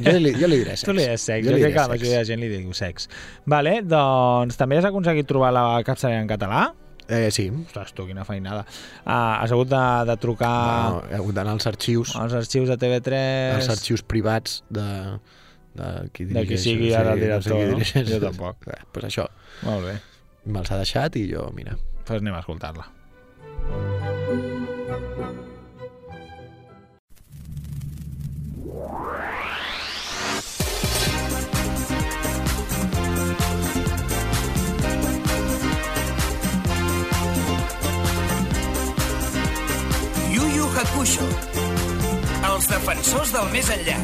[0.00, 0.86] Jo li, jo li diré sex.
[0.88, 2.72] Tu li dius sex, jo, li crec diré que la majoria de gent li diu
[2.72, 3.10] sex.
[3.44, 6.62] Vale, doncs també has aconseguit trobar la capçalera en català?
[7.12, 7.50] Eh, sí.
[7.52, 8.62] Ostres, tu, quina feinada.
[9.04, 10.54] Ah, has hagut de, de trucar
[10.94, 13.20] Bueno, he hagut d'anar als arxius, als arxius de TV3...
[13.58, 14.86] als arxius privats de,
[15.76, 16.62] de qui De qui dirigeix.
[16.64, 17.70] sigui sí, ara el no sé director, no?
[17.74, 18.08] dirigeix.
[18.14, 18.68] Jo tampoc.
[18.72, 19.28] Eh, pues això,
[19.68, 19.98] Molt bé,
[20.48, 21.76] me'ls ha deixat i jo, mira.
[22.08, 22.88] doncs anem a escoltar-la.
[40.84, 41.24] Hakusho.
[42.50, 43.98] Els defensors del més enllà.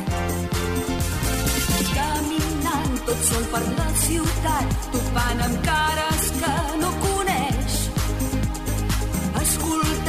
[3.07, 6.70] tot sol per la ciutat, topant amb cares que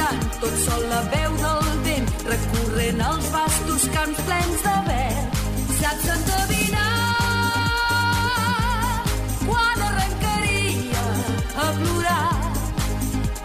[0.02, 5.36] Escoltant tot sol la veu del vent, recorrent els vastos camps plens de verd.
[5.78, 6.88] Saps endevinar
[9.44, 11.04] quan arrencaria
[11.54, 12.32] a plorar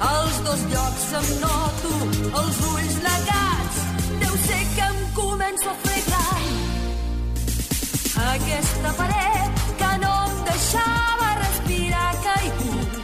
[0.10, 1.94] als dos llocs em noto
[2.42, 3.80] els ulls negats.
[4.26, 6.52] Deu ser que em començo a gran.
[8.34, 13.02] Aquesta paret que no em deixava respirar caigut,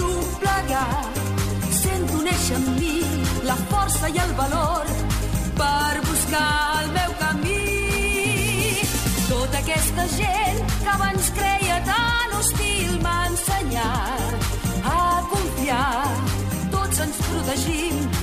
[0.00, 1.19] doblegat.
[2.20, 2.96] Néixer en mi
[3.48, 4.88] la força i el valor
[5.56, 8.76] per buscar el meu camí.
[9.30, 14.50] Tota aquesta gent que abans creia tan hostil m'ha ensenyat
[14.94, 14.98] a
[15.32, 16.08] confiar.
[16.76, 18.19] Tots ens protegim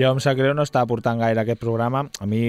[0.00, 2.06] Jo em sap greu no està portant gaire aquest programa.
[2.24, 2.40] A mi,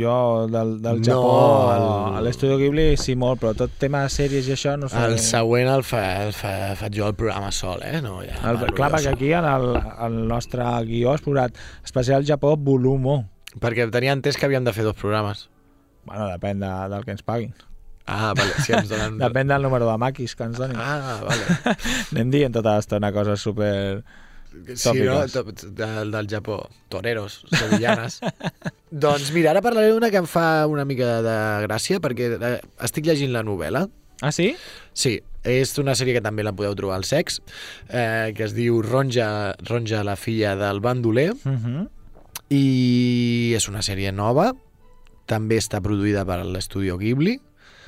[0.00, 0.14] jo
[0.50, 1.36] del, del No, Japó,
[1.76, 4.98] el- a l'Estudio Ghibli sí molt, però tot tema de sèries i això no sé.
[5.06, 8.00] El següent el, fa, el fa, faig jo el programa sol, eh?
[8.02, 9.68] No, ja, El, parlo clar, perquè aquí en el,
[10.08, 13.24] el nostre guió has posat especial Japó volum 1.
[13.62, 15.46] Perquè tenia entès que havíem de fer dos programes.
[16.08, 17.54] Bueno, depèn de, del que ens paguin.
[18.08, 19.18] Ah, vale, si ens donen...
[19.26, 20.78] Depèn del número de maquis que ens donin.
[20.80, 21.76] Ah, vale.
[22.14, 24.00] Anem dient tota l'estona coses super...
[24.74, 25.20] Sí, no?
[25.26, 26.68] Del, del Japó.
[26.88, 28.20] Toreros, sevillanes.
[28.90, 32.54] doncs mira, ara parlaré d'una que em fa una mica de gràcia, perquè eh,
[32.86, 33.86] estic llegint la novel·la.
[34.24, 34.54] Ah, sí?
[34.98, 37.38] Sí, és una sèrie que també la podeu trobar al sex,
[37.88, 41.88] eh, que es diu Ronja, Ronja la filla del bandoler, Uh -huh.
[42.50, 44.52] i és una sèrie nova,
[45.26, 47.38] també està produïda per l'estudio Ghibli,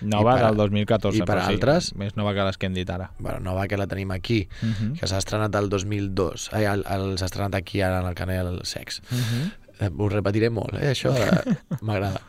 [0.03, 1.19] Nova per- del 2014.
[1.19, 1.95] i per però sí, altres.
[1.95, 3.11] Més nova que les que hem dit ara.
[3.19, 4.99] bueno, nova que la tenim aquí, Uh -huh.
[5.01, 8.61] que s'ha estrenat el 2002, ai, el, el, s'ha estrenat aquí ara en el canal
[8.65, 9.01] Sex.
[9.11, 9.53] Uh -huh.
[9.87, 10.91] Eh, Ho repetiré molt, eh?
[10.93, 12.21] això eh, m'agrada.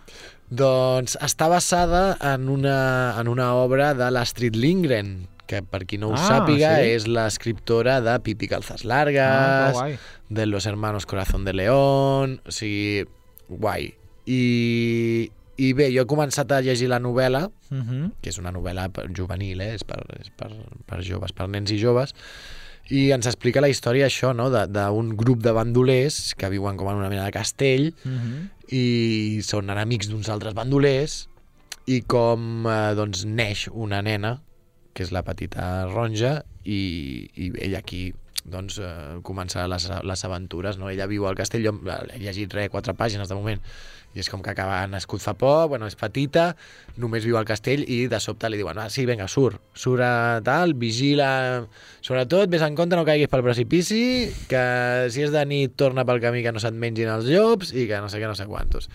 [0.50, 6.10] Doncs està basada en una, en una obra de l'Astrid Lindgren, que per qui no
[6.10, 6.90] ho Ah, sàpiga sí?
[6.92, 9.98] és l'escriptora de Pipi Calzas Ah, Largas, guai.
[10.30, 13.06] de Los Hermanos Corazón de León, o sigui,
[13.50, 13.96] guai.
[14.26, 18.12] I, I bé, jo he començat a llegir la novel·la, Uh -huh.
[18.22, 19.74] que és una novel·la juvenil, eh?
[19.76, 20.50] és, per, és per,
[20.86, 22.14] per joves, per nens i joves,
[22.90, 24.50] i ens explica la història això, no?
[24.50, 28.50] d'un grup de bandolers que viuen com en una mena de castell Uh -huh.
[28.76, 31.28] i són enemics d'uns altres bandolers
[31.88, 34.42] i com eh, doncs, neix una nena,
[34.94, 38.14] que és la petita Ronja, i, i ella aquí
[38.46, 40.78] doncs, eh, comença les, les aventures.
[40.82, 40.90] No?
[40.90, 43.62] Ella viu al castell, jo he llegit res, quatre pàgines de moment,
[44.12, 46.50] i és com que acaba nascut fa poc, bueno, és petita,
[47.00, 50.42] només viu al castell i de sobte li diuen, ah, sí, vinga, surt, surt a
[50.44, 51.32] tal, vigila,
[52.04, 54.04] sobretot, vés en compte, no caiguis pel precipici,
[54.52, 54.66] que
[55.14, 58.04] si és de nit torna pel camí que no se't mengin els llops i que
[58.04, 58.92] no sé què, no sé quantos.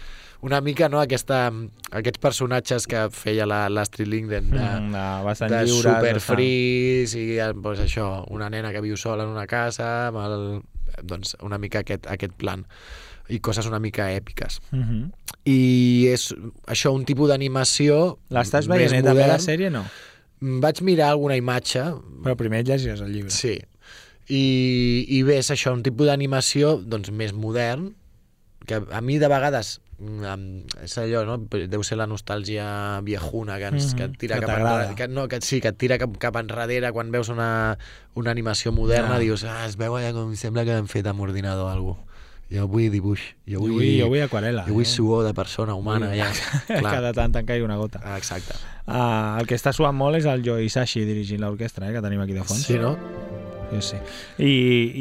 [0.46, 1.48] Una mica, no?, aquesta,
[1.90, 7.24] aquests personatges que feia la- l'Astrid Lindgren de, Mm, no, de lliures, superfris i
[7.62, 10.46] pues, això, una nena que viu sola en una casa amb el,
[11.02, 12.62] doncs una mica aquest, aquest plan
[13.28, 15.11] i coses una mica èpiques Uh -huh.
[15.44, 16.32] i és
[16.66, 19.82] això un tipus d'animació L'estàs veient eh, també, la sèrie, no?
[20.40, 21.82] vaig mirar alguna imatge
[22.22, 23.30] Però primer et llegiràs el llibre.
[23.30, 23.59] sí
[24.28, 27.94] i, i bé, és això, un tipus d'animació doncs, més modern
[28.66, 31.38] que a mi de vegades mm, em- és allò, no?
[31.68, 35.09] deu ser la nostàlgia viejuna que, ens, Mhm, que et tira que cap enrere, que,
[35.09, 37.78] no, que, sí, que et tira cap, cap enrere quan veus una,
[38.14, 39.18] una animació moderna, Ja.
[39.18, 42.02] dius, ah, es veu allà com sembla que han fet amb ordinador o alguna cosa.
[42.48, 44.62] Jo vull dibuix, jo Jo vull, vull, jo vull aquarela.
[44.68, 44.87] jo vull eh?
[44.87, 46.30] suor de persona humana, ja.
[46.68, 46.82] Clar.
[46.94, 48.00] Cada tant en caigui una gota.
[48.04, 48.54] Ah, Exacte.
[48.87, 52.20] Uh, el que està suant molt és el Joe Isashi dirigint l'orquestra, eh, que tenim
[52.20, 52.62] aquí de fons.
[52.62, 52.96] Sí, no?
[53.70, 53.96] Sí, sí.
[54.38, 54.50] I,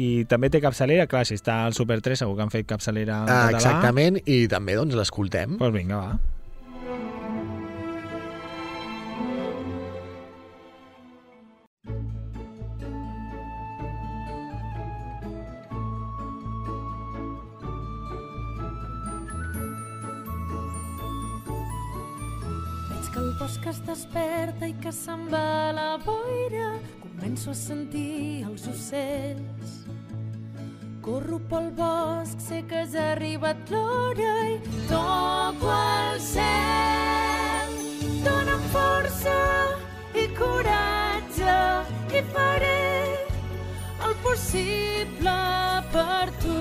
[0.04, 3.22] I també té capçalera, clar, si està al Super 3 segur que han fet capçalera
[3.22, 3.60] en Ah, català.
[3.60, 5.54] exactament, i també doncs l'escoltem.
[5.54, 6.18] Doncs pues vinga, va.
[23.12, 26.66] Que el bosc es desperta i que se'n va la boira.
[27.16, 29.70] Començo a sentir els ocells.
[31.00, 34.58] Corro pel bosc, sé que has arribat l'hora i
[34.90, 37.72] toco el cel.
[38.26, 39.38] Dóna'm força
[40.12, 41.56] i coratge
[42.20, 42.84] i faré
[44.04, 45.38] el possible
[45.96, 46.60] per tu.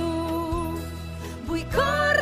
[1.50, 2.15] Vull córrer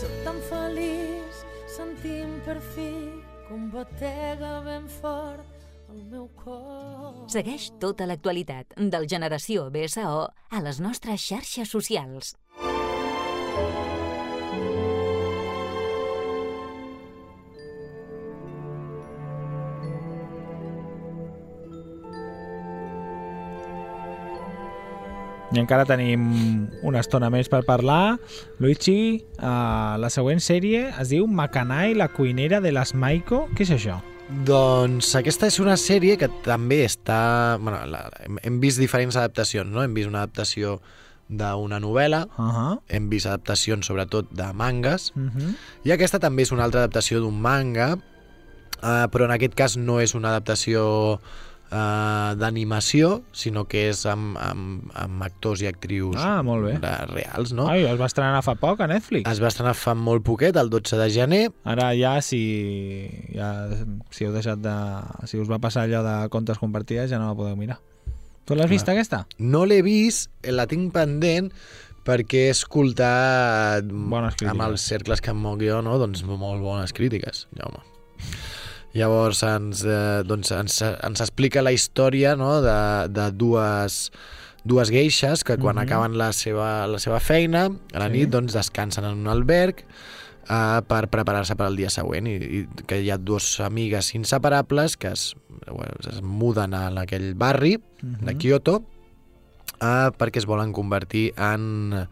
[0.00, 1.34] Soc tan feliç
[1.76, 2.92] sentint per fi
[3.50, 5.46] un batega ben fort
[5.90, 7.26] al meu cor.
[7.30, 12.34] Segueix tota l'actualitat del Generació BSO a les nostres xarxes socials.
[25.50, 26.28] I encara tenim
[26.86, 28.20] una estona més per parlar.
[28.62, 33.48] Luigi, uh, la següent sèrie es diu Macanai, la cuinera de les Maiko.
[33.58, 33.98] Què és això?
[34.46, 37.58] Doncs aquesta és una sèrie que també està...
[37.58, 39.82] Bueno, la, hem, hem vist diferents adaptacions, no?
[39.82, 40.78] Hem vist una adaptació
[41.30, 42.80] d'una novel·la, Uh -huh.
[42.88, 45.54] hem vist adaptacions sobretot de mangas, Uh -huh.
[45.84, 47.96] i aquesta també és una altra adaptació d'un manga,
[48.82, 51.20] eh, però en aquest cas no és una adaptació
[51.72, 56.78] eh, d'animació, sinó que és amb, amb, amb actors i actrius Ah, molt bé.
[57.14, 57.68] reals, no?
[57.68, 59.30] Ai, es va estrenar fa poc a Netflix.
[59.30, 61.52] Es va estrenar fa molt poquet, el 12 de gener.
[61.64, 63.68] Ara ja, si, ja,
[64.10, 64.74] si heu deixat de...
[65.26, 67.78] Si us va passar allò de comptes compartides, ja no la podeu mirar.
[68.50, 69.22] Tu l'has vist, aquesta?
[69.38, 71.52] No l'he vist, la tinc pendent,
[72.06, 73.86] perquè he escoltat
[74.50, 75.98] amb els cercles que em moc jo, no?
[76.02, 77.84] doncs molt bones crítiques, Jaume.
[78.96, 82.56] Llavors ens, eh, doncs ens, ens explica la història no?
[82.64, 82.78] de,
[83.14, 84.00] de dues,
[84.66, 85.84] dues geixes que quan Mhm.
[85.86, 88.12] acaben la seva, la seva feina, a la Sí.
[88.18, 89.84] nit doncs, descansen en un alberg
[90.50, 94.96] eh, per preparar-se per al dia següent i, i que hi ha dues amigues inseparables
[94.96, 95.36] que es,
[96.08, 98.38] es muden a aquell barri de Mhm.
[98.38, 98.82] Kyoto
[99.80, 102.06] eh, perquè es volen convertir en,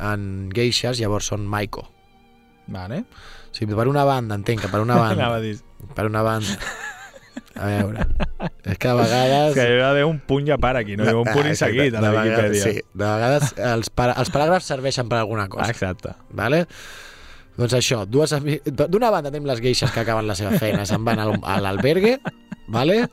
[0.00, 1.88] en geixes, llavors són Maiko.
[2.66, 3.04] Vale.
[3.52, 5.20] Sí, per una banda, entenc que per una banda...
[5.22, 5.58] Anava a dir.
[5.94, 6.58] per una banda.
[7.54, 8.02] A veure,
[8.64, 9.50] és que a vegades...
[9.50, 11.04] És que hi ha d'haver un punt ja para aquí, no?
[11.04, 12.62] Hi ha un punt Ah, inseguit a la vegades- Viquipèdia.
[12.64, 15.68] Sí, de vegades els, para, els paràgrafs serveixen per alguna cosa.
[15.70, 16.14] Exacte.
[16.30, 16.64] Vale?
[17.56, 21.20] Doncs això, dues d'una banda tenim les geixes que acaben la seva feina, se'n van
[21.22, 22.18] al- a l'albergue,
[22.68, 23.04] vale?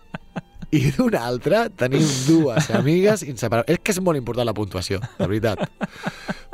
[0.72, 3.74] i d'una altra tenim dues amigues inseparables.
[3.76, 5.60] És que és molt important la puntuació, de veritat.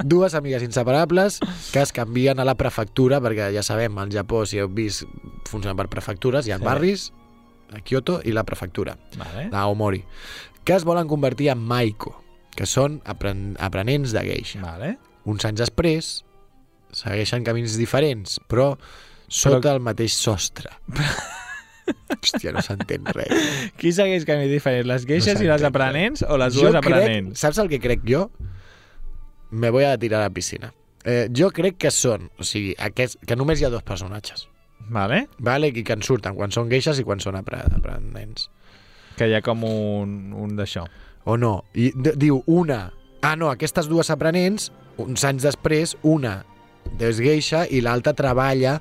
[0.03, 1.37] Dues amigues inseparables
[1.71, 5.05] que es canvien a la prefectura, perquè ja sabem, al Japó, si heu vist,
[5.45, 6.65] funciona per prefectures, hi ha Sí.
[6.65, 7.11] barris,
[7.71, 9.49] a Kyoto, i la prefectura, Vale.
[9.53, 10.03] d'Aomori,
[10.63, 12.15] que es volen convertir en Maiko,
[12.55, 14.61] que són apren aprenents de geisha.
[14.61, 14.97] Vale.
[15.25, 16.25] Uns anys després,
[16.95, 18.73] segueixen camins diferents, però
[19.27, 20.71] sota el mateix sostre.
[21.87, 23.71] Hòstia, no s'entén res.
[23.79, 26.83] Qui segueix camí diferent, les geixes No i les aprenents o les Jo dues crec-
[26.83, 27.39] aprenents?
[27.39, 28.25] Saps el que crec jo?
[29.51, 30.73] Me voy a tirar a la piscina.
[31.07, 34.47] Eh, jo crec que són, o sigui, aquests, que només hi ha dos personatges.
[34.91, 35.27] Vale.
[35.39, 35.69] Vale?
[35.71, 38.49] I que en surten quan són geixes i quan són apre- aprenents.
[39.17, 40.83] Que hi ha com un, un d'això.
[41.27, 41.61] O no?
[41.75, 42.89] I diu una...
[43.23, 44.69] Ah, no, aquestes dues aprenents,
[45.01, 46.41] uns anys després, una
[47.05, 48.79] és geixa i l'altra treballa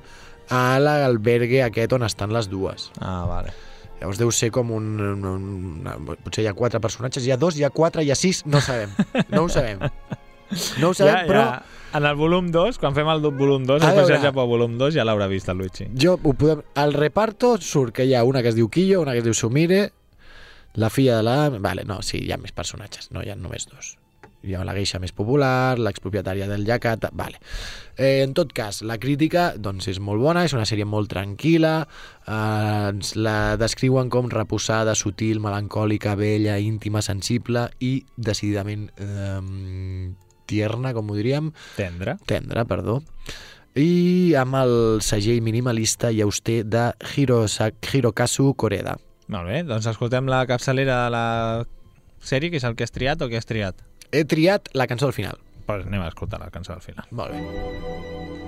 [0.49, 2.91] a l'albergue aquest on estan les dues.
[2.99, 3.53] Ah, vale.
[3.99, 7.57] Llavors deu ser com un, un, un potser hi ha quatre personatges, hi ha dos,
[7.57, 8.93] hi ha quatre, hi ha sis, no sabem.
[9.33, 9.81] No ho sabem.
[10.79, 11.57] No ho sabem, ja, però ja.
[11.97, 14.01] En el volum 2, quan fem el volum 2, A el.
[14.01, 15.87] Especial Japó volum 2, ja l'haurà vist el Luigi.
[15.95, 16.61] jo ho podem...
[16.75, 19.33] Al reparto surt que hi ha una que es diu Kiyo, una que es diu
[19.33, 19.87] Sumire,
[20.75, 21.37] la filla de la...
[21.49, 23.95] Vale, no, sí, hi ha més personatges, no hi ha només dos.
[24.47, 27.11] Hi ha la geisha més popular, l'expropietària del Yakata...
[27.17, 27.41] Vale.
[27.97, 31.73] Eh, en tot cas, la crítica doncs, és molt bona, és una sèrie molt tranquil·la,
[32.23, 32.37] eh,
[32.93, 40.13] ens la descriuen com reposada, sutil, melancòlica, bella, íntima, sensible i decididament eh,
[40.47, 41.51] tierna, com ho diríem.
[41.75, 42.15] Tendre.
[42.29, 43.01] Tendre, perdó.
[43.77, 44.71] I amb el
[45.05, 48.95] segell minimalista i auster de Hirosa, Hirokazu Koreda.
[49.27, 51.27] Molt bé, doncs escoltem la capçalera de la
[52.23, 53.83] sèrie, que és el que has triat o que has triat?
[54.11, 55.39] He triat la cançó al final.
[55.67, 57.07] Pues anem a escoltar la cançó al final.
[57.11, 58.46] Molt bé.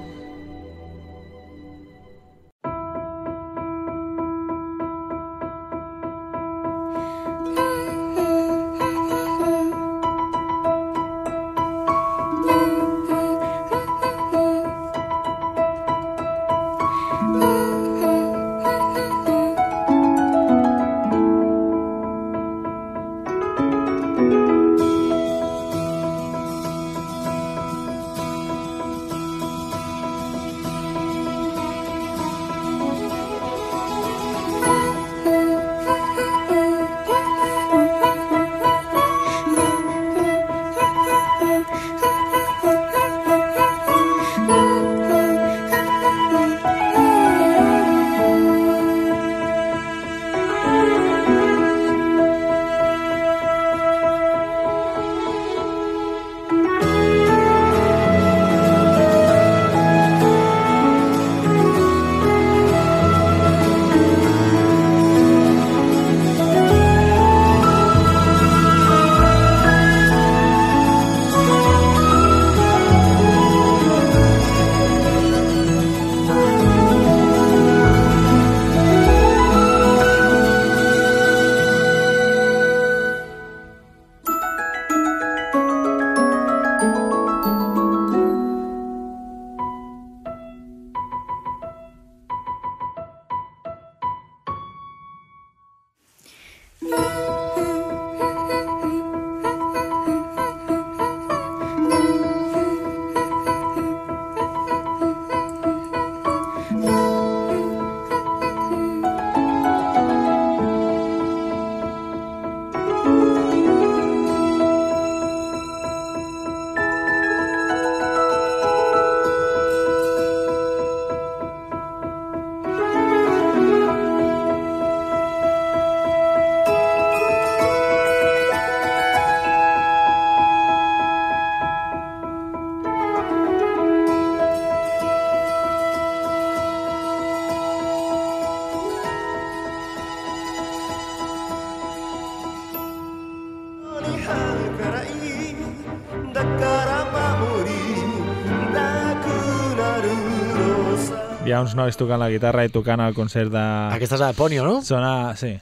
[151.60, 153.66] Ha uns nois tocant la guitarra i tocant el concert de...
[153.96, 154.80] Aquesta és la de Ponyo, no?
[154.86, 155.36] Sona...
[155.40, 155.58] Sí.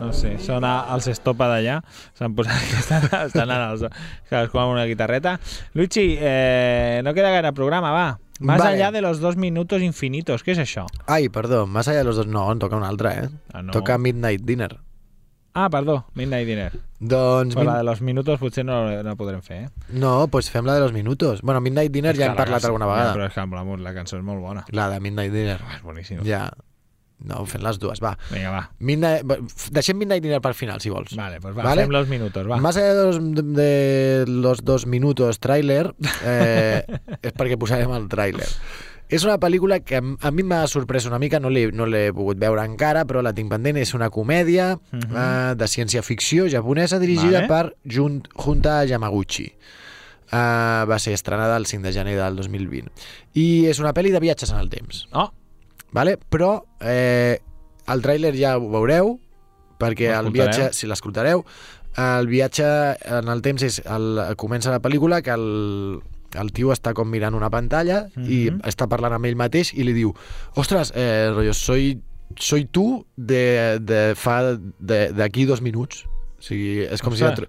[0.00, 1.78] No sé, sona els estopa d'allà.
[2.16, 2.56] S'han posat...
[2.80, 3.84] Estan, estan anant els...
[4.30, 5.36] Cadascú amb una guitarreta.
[5.76, 8.06] Luigi, eh, no queda gaire programa, va.
[8.40, 8.74] Más Vale.
[8.74, 10.42] allá de los dos minutos infinitos.
[10.42, 10.86] ¿Qué es això?
[11.06, 12.26] Ai, perdó, más allá de los dos...
[12.26, 13.28] No, en toca una altra, eh?
[13.52, 13.72] Ah, no.
[13.72, 14.80] Toca Midnight Dinner.
[15.54, 16.72] Ah, perdó, Midnight Dinner.
[16.98, 17.54] Doncs...
[17.54, 19.68] Pues min- la de los minutos potser no, no podrem fer, eh?
[19.94, 21.42] No, doncs fem la de los minutos.
[21.42, 23.14] Bueno, Midnight Dinner És ja hem la parlat cançó- alguna Ja, vegada.
[23.14, 24.64] però és que la, la cançó és molt bona.
[24.74, 25.60] La de Midnight Dinner.
[25.76, 26.24] És boníssim.
[26.26, 26.48] Ja.
[27.24, 28.16] No, fem les dues, va.
[28.32, 28.64] Vinga, va.
[28.80, 29.22] Midnight...
[29.72, 31.14] Deixem Midnight Dinner per final, si vols.
[31.16, 32.58] Vale, pues va, fem los minutos, va.
[32.58, 33.20] Más allá de los,
[33.54, 35.94] de los dos minutos tràiler,
[36.26, 36.82] eh,
[37.22, 38.50] és perquè posarem el tràiler.
[39.08, 41.84] És una pel·lícula que a mi m'ha sorprès una mica, no l'he no
[42.16, 43.76] pogut veure encara, però la tinc pendent.
[43.76, 45.16] És una comèdia Mhm.
[45.16, 47.48] eh, de ciència-ficció japonesa dirigida Vale.
[47.48, 49.52] per Jun, Junta Yamaguchi.
[50.32, 52.90] Uh, va ser estrenada el 5 de gener del 2020.
[53.34, 55.06] I és una pel·li de viatges en el temps.
[55.12, 55.30] Oh.
[55.92, 56.16] Vale?
[56.18, 57.38] Però eh,
[57.86, 59.20] el tràiler ja ho veureu,
[59.78, 61.44] perquè el viatge, si l'escoltareu,
[61.96, 62.64] el viatge
[63.04, 66.00] en el temps és el, comença la pel·lícula que el,
[66.40, 68.60] el tio està com mirant una pantalla i Mhm.
[68.64, 70.12] està parlant amb ell mateix i li diu
[70.56, 72.00] ostres, eh, rotllo, soy,
[72.36, 76.04] soy tu de, de fa d'aquí dos minuts
[76.38, 77.38] o sigui, és com Ostres.
[77.38, 77.48] si et-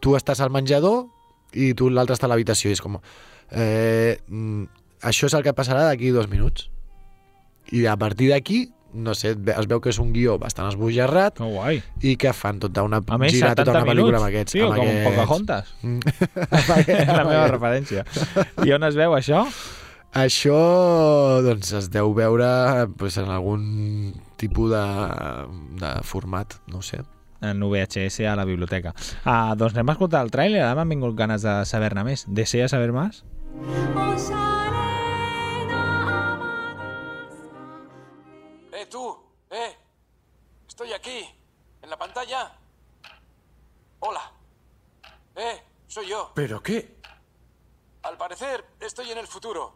[0.00, 1.06] tu estàs al menjador
[1.52, 2.98] i tu l'altre està a l'habitació i és com
[3.50, 4.64] eh, mm,
[5.02, 6.70] això és el que passarà d'aquí dos minuts
[7.70, 10.68] i a partir d'aquí no sé, es ve- es veu que és un guió bastant
[10.68, 11.82] esbojarrat oh, guai.
[12.00, 14.22] i que fan tota una A més, gira 70 tota una pel·lícula minuts.
[14.22, 15.08] amb aquests, Tio, amb com aquests.
[15.10, 15.74] Pocahontas.
[15.82, 16.00] Mm.
[16.98, 18.04] és la meva referència.
[18.66, 19.46] I on es veu això?
[20.12, 20.56] Això
[21.40, 24.84] doncs, es deu veure pues, en algun tipus de,
[25.80, 27.00] de format, no ho sé.
[27.40, 28.92] En VHS a la biblioteca.
[29.24, 30.60] Ah, doncs anem a escoltar el tràiler.
[30.62, 32.26] Ara m'han vingut ganes de saber-ne més.
[32.28, 33.24] ¿Desea saber más?
[33.56, 34.51] ¡Eh,
[40.72, 41.28] Estoy aquí,
[41.82, 42.50] en la pantalla.
[44.00, 44.32] Hola.
[45.36, 45.62] ¡Eh!
[45.86, 46.32] Soy yo.
[46.34, 46.96] ¿Pero qué?
[48.04, 49.74] Al parecer, estoy en el futuro.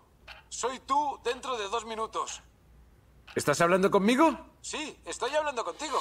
[0.49, 2.41] Soy tú dentro de dos minutos.
[3.35, 4.39] ¿Estás hablando conmigo?
[4.63, 6.01] Sí, estoy hablando contigo.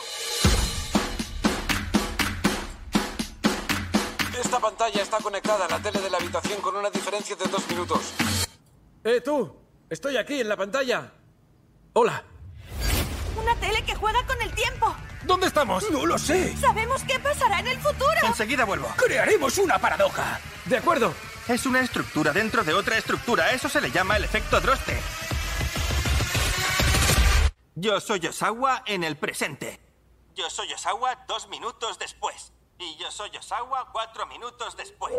[4.39, 7.67] Esta pantalla está conectada a la tele de la habitación con una diferencia de dos
[7.67, 8.13] minutos.
[9.03, 9.57] ¡Eh, tú!
[9.89, 11.11] Estoy aquí, en la pantalla.
[11.91, 12.34] Hola.
[13.35, 14.95] Una tele que juega con el tiempo.
[15.23, 15.89] ¿Dónde estamos?
[15.91, 16.55] No lo sé.
[16.57, 18.11] Sabemos qué pasará en el futuro.
[18.23, 18.87] Enseguida vuelvo.
[18.97, 20.39] Crearemos una paradoja.
[20.65, 21.13] De acuerdo.
[21.47, 23.51] Es una estructura dentro de otra estructura.
[23.51, 24.99] Eso se le llama el efecto Droste.
[27.75, 29.79] Yo soy Osawa en el presente.
[30.33, 32.51] Yo soy Osawa dos minutos después.
[32.79, 35.13] Y yo soy Osawa cuatro minutos después.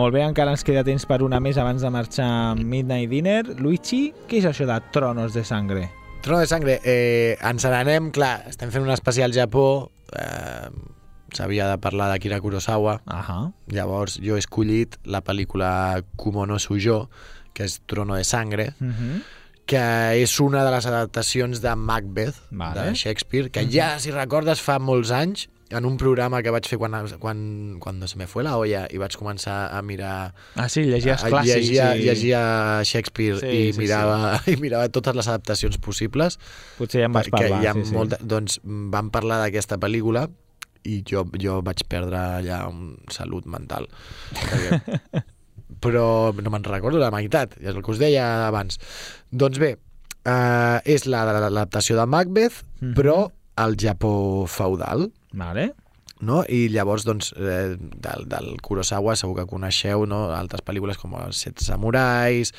[0.00, 3.40] Molt bé, encara ens queda temps per una més abans de marxar a Midnight Dinner.
[3.58, 5.90] Luigi, què és això de Tronos de Sangre?
[6.24, 10.70] Trono de sangre, eh, ens n'anem, clar, estem fent un especial Japó, eh,
[11.36, 13.52] s'havia de parlar d'Akira Kurosawa, uh -huh.
[13.68, 17.10] llavors jo he escollit la pel·lícula Kumono Sujo,
[17.52, 19.22] que és Trono de sangre, Uh -huh.
[19.66, 22.80] que és una de les adaptacions de Macbeth, Vale.
[22.80, 26.76] de Shakespeare, que ja, si recordes, fa molts anys, en un programa que vaig fer
[26.78, 27.40] quan, quan,
[27.80, 30.32] quan se me fue la olla i vaig començar a mirar...
[30.58, 32.40] Ah, sí, llegies a, clàssics Llegia, i- llegia
[32.84, 36.38] Shakespeare Sí, i, sí, mirava, i mirava totes les adaptacions possibles.
[36.78, 37.94] Potser ja en vas parlar, hi ha sí, sí.
[37.94, 40.26] molta, doncs vam parlar d'aquesta pel·lícula
[40.90, 43.86] i jo, jo vaig perdre allà un salut mental.
[44.34, 45.22] Perquè,
[45.84, 48.80] però no me'n recordo la meitat, és el que us deia abans.
[49.30, 49.74] Doncs bé,
[50.24, 52.94] eh, és la- la- l'adaptació de Macbeth, Mhm.
[52.96, 55.10] però al Japó feudal.
[55.32, 55.72] Vale.
[56.20, 56.42] No?
[56.48, 60.26] I llavors, doncs, eh, del, del Kurosawa segur que coneixeu no?
[60.36, 62.52] altres pel·lícules com Els set samurais,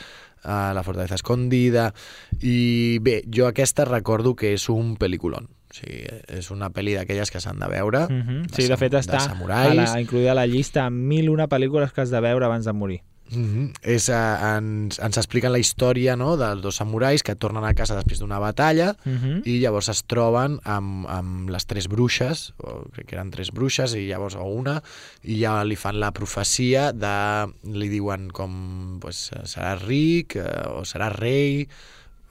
[0.44, 1.94] eh, La fortaleza escondida...
[2.42, 5.46] I bé, jo aquesta recordo que és un pel·lículon.
[5.72, 8.08] O sigui, és una pel·li d'aquelles que s'han de veure.
[8.10, 8.48] Mhm.
[8.50, 9.76] Sí, de sam- fet està a samurais.
[9.78, 12.74] la, incluïda a la llista amb mil una pel·lícules que has de veure abans de
[12.74, 13.02] morir.
[13.32, 13.74] Mm -hmm.
[13.82, 17.96] és, uh, ens, ens expliquen la història no, dels dos samurais que tornen a casa
[17.96, 19.42] després d'una batalla Mhm.
[19.46, 23.94] i llavors es troben amb, amb les tres bruixes, o crec que eren tres bruixes,
[23.96, 24.82] i llavors o una,
[25.24, 27.52] i ja li fan la profecia de...
[27.64, 31.68] li diuen com pues, serà ric eh, o serà rei,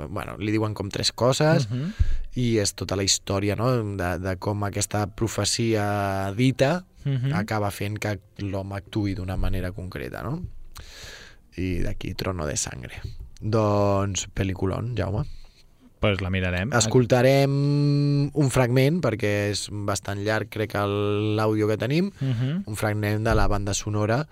[0.09, 1.93] bueno, li diuen com tres coses Mhm.
[2.37, 3.97] i és tota la història no?
[3.97, 7.33] de, de com aquesta profecia dita Mhm.
[7.35, 10.43] acaba fent que l'home actuï d'una manera concreta, no?
[11.57, 13.01] I d'aquí Trono de Sangre.
[13.41, 15.25] Doncs pel·lículon, Jaume.
[16.01, 16.71] Pues la mirarem.
[16.73, 17.51] Escoltarem
[18.33, 22.63] un fragment, perquè és bastant llarg, crec, el- l'àudio que tenim, Mhm.
[22.67, 24.27] un fragment de la banda sonora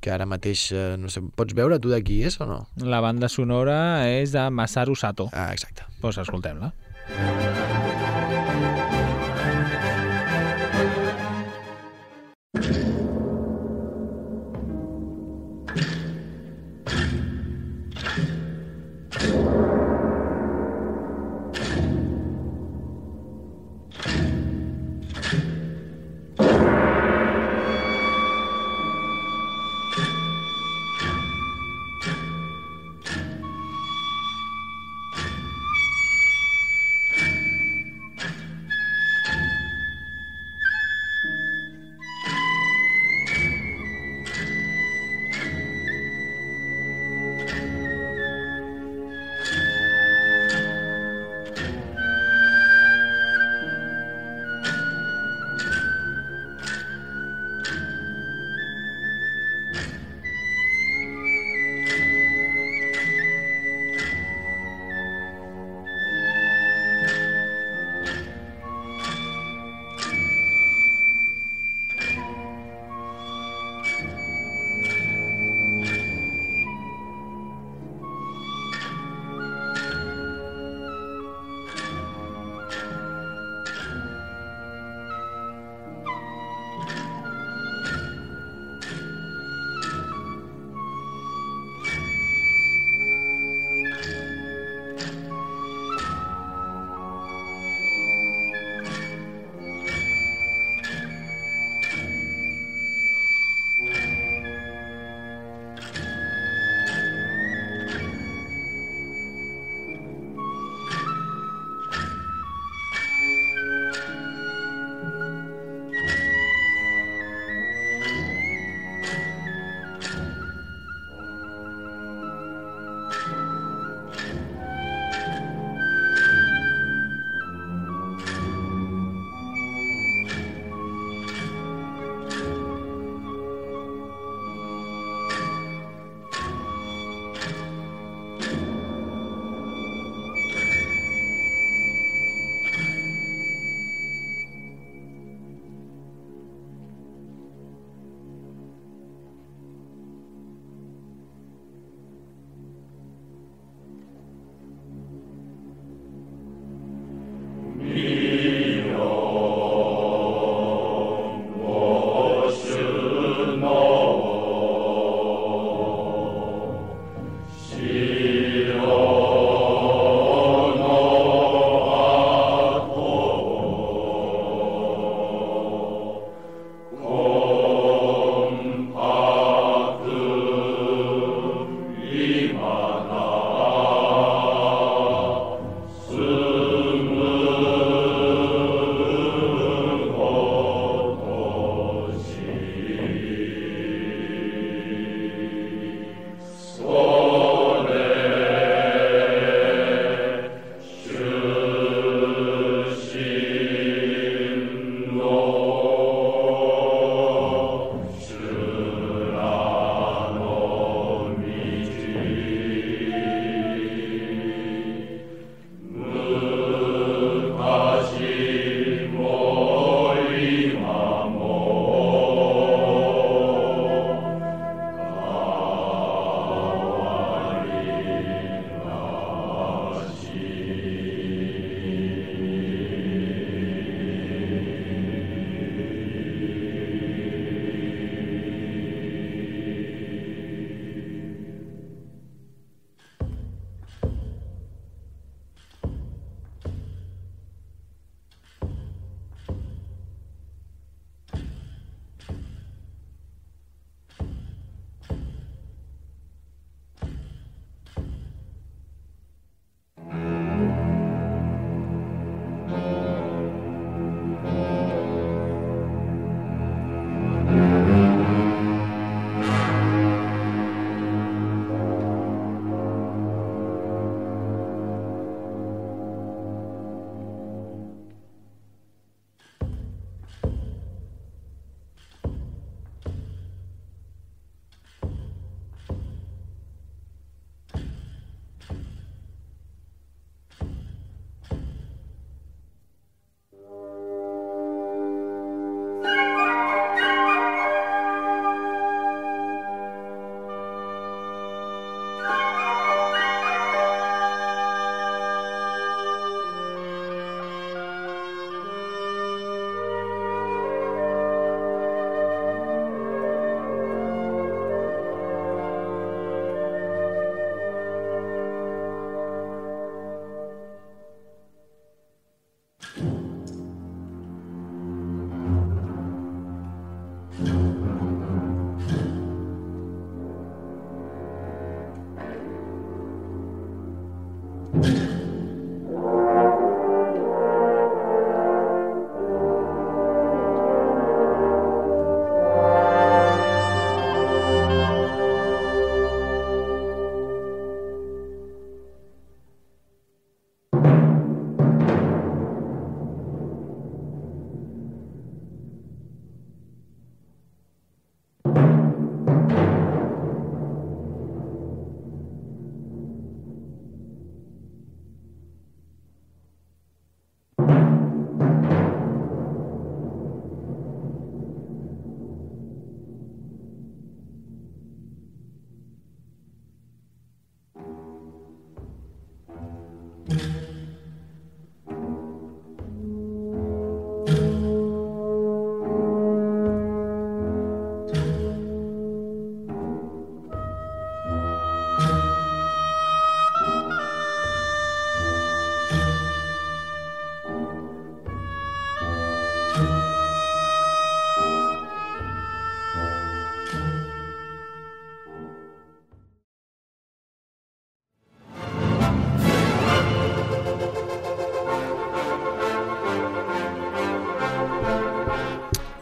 [0.00, 2.68] que ara mateix, eh, no sé, pots veure tu de qui és o no?
[2.76, 5.28] La banda sonora és de Masaru Sato.
[5.32, 5.82] Ah, exacte.
[6.00, 6.72] Pues escoltem-la.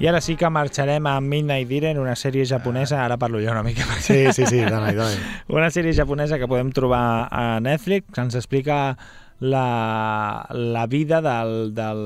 [0.00, 3.62] I ara sí que marxarem a Midnight Diren, una sèrie japonesa, ara parlo jo una
[3.62, 3.84] mica.
[4.00, 5.12] Sí, sí, sí, dona, dona.
[5.52, 8.96] Una sèrie japonesa que podem trobar a Netflix, que ens explica
[9.40, 12.00] la, la vida del, del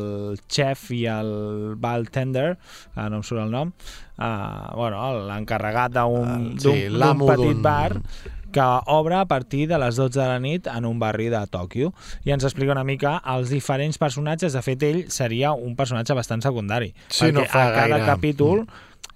[0.50, 2.56] chef i el bartender,
[2.96, 3.70] uh, no em surt el nom,
[4.18, 6.74] uh, bueno, l'encarregat d'un Ah, sí,
[7.26, 7.90] petit bar
[8.54, 8.62] que
[8.94, 11.90] obre a partir de les 12 de la nit en un barri de Tòquio
[12.24, 14.54] i ens explica una mica els diferents personatges.
[14.54, 16.92] De fet, ell seria un personatge bastant secundari.
[17.08, 18.06] Sí, no perquè fa a cada gaire.
[18.14, 18.66] capítol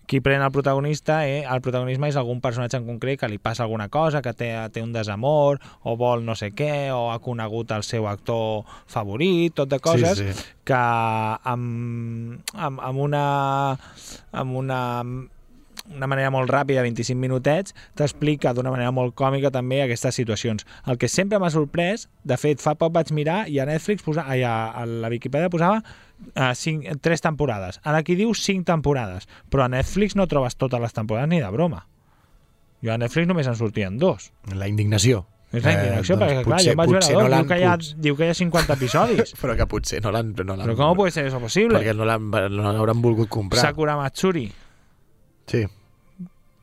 [0.08, 3.62] qui pren el protagonista, eh, el protagonisme és algun personatge en concret que li passa
[3.66, 7.74] alguna cosa, que té, té un desamor, o vol no sé què, o ha conegut
[7.76, 10.46] el seu actor favorit, tot de coses Sí, sí.
[10.64, 10.80] que
[11.52, 13.24] amb, amb, amb una
[14.32, 14.80] amb una
[15.94, 20.66] una manera molt ràpida, 25 minutets, t'explica d'una manera molt còmica també aquestes situacions.
[20.86, 24.24] El que sempre m'ha sorprès, de fet, fa poc vaig mirar i a Netflix, posa,
[24.28, 27.80] ai, a, a la Viquipèdia posava uh, cinc, tres temporades.
[27.84, 31.50] Ara aquí diu cinc temporades, però a Netflix no trobes totes les temporades ni de
[31.50, 31.86] broma.
[32.84, 34.30] Jo a Netflix només en sortien dos.
[34.54, 35.24] La indignació.
[35.50, 37.46] És la indignació, Eh, perquè doncs clar, potser- jo em vaig veure dos, no diu,
[37.48, 39.32] que hi ha, diu que hi ha 50 episodis.
[39.40, 40.34] Però que potser no l'han...
[40.36, 41.80] No Però com pot ser això possible?
[41.80, 43.62] Perquè no l'han- no l'hauran volgut comprar.
[43.64, 44.44] Sakura Matsuri.
[45.48, 45.64] Sí.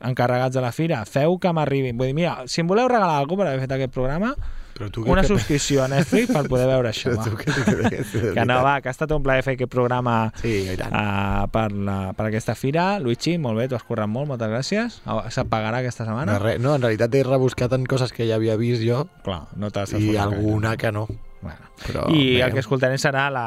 [0.00, 1.96] Encarregats de la fira, feu que m'arribin.
[1.96, 4.34] Vull dir, mira, si em voleu regalar alguna per haver fet aquest programa,
[4.76, 7.14] Però tu una què- subscripció a Netflix per poder veure això.
[7.16, 7.48] Però tu què-
[8.26, 11.70] de que no, va, que ha estat un plaer fer aquest programa sí, uh, per,
[11.72, 12.98] la, per aquesta fira.
[13.00, 14.98] Luigi, molt bé, t'ho has currat molt, moltes gràcies.
[15.08, 16.36] Au, S'apagarà aquesta setmana?
[16.36, 19.46] De res, no, en realitat he rebuscat en coses que ja havia vist jo Clar,
[19.56, 21.06] no i alguna que no.
[21.41, 21.57] Bueno.
[21.81, 22.53] Però, I el veiem.
[22.53, 23.45] que escoltarem serà la,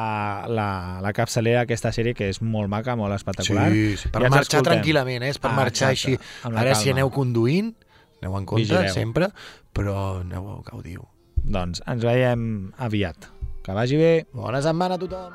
[0.51, 3.69] la, la capçalera d'aquesta sèrie, que és molt maca, molt espectacular.
[3.71, 4.73] Sí, sí, per Ja ens marxar escoltem.
[4.73, 5.29] tranquil·lament, eh?
[5.31, 6.43] És per Ah, marxar exacte, així.
[6.43, 6.99] amb la Ara si calma.
[6.99, 7.75] aneu conduint,
[8.21, 8.93] aneu en compte Vigileu.
[8.93, 9.29] sempre,
[9.73, 11.07] però aneu gaudiu.
[11.45, 13.31] Doncs ens veiem aviat.
[13.63, 14.27] Que vagi bé.
[14.33, 15.33] Bona setmana a tothom.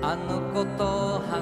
[0.00, 1.38] あの子と跳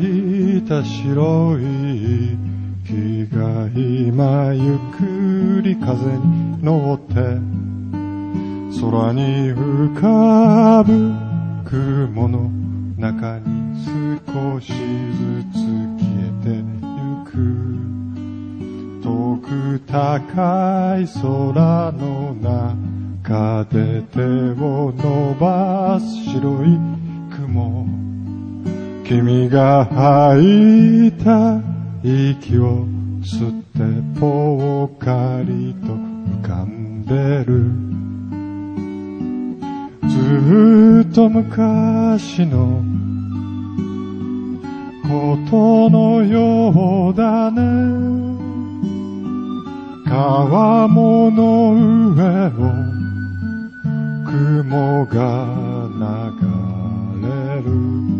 [0.00, 2.38] いた白い
[2.86, 7.14] 木が今ゆっくり風に乗って
[8.80, 11.12] 空に浮かぶ
[11.64, 12.48] 雲の
[12.96, 13.68] 中に
[14.24, 14.74] 少しず
[15.52, 16.62] つ消えてゆ
[17.24, 17.88] く。
[19.02, 26.78] 遠く高い空の中で手を伸ばす白い
[27.36, 28.07] 雲。
[29.08, 31.62] 君が吐いた
[32.02, 32.84] 息を
[33.22, 37.70] 吸ってぽっかりと浮かんでる。
[40.10, 42.84] ずっと昔の
[45.04, 47.62] ことのようだね。
[50.04, 51.72] 川面の
[52.12, 52.50] 上を
[54.26, 55.46] 雲が
[55.96, 58.17] 流れる。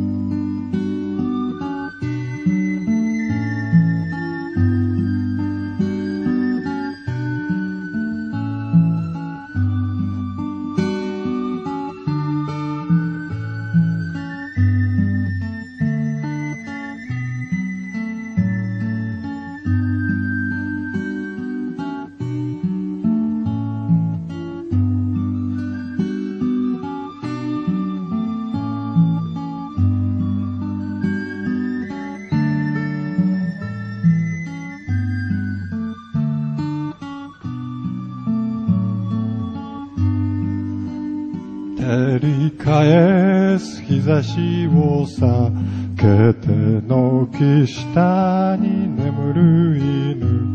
[44.08, 45.52] 差しを避
[45.94, 46.48] けて
[46.88, 50.48] 軒下に眠る犬。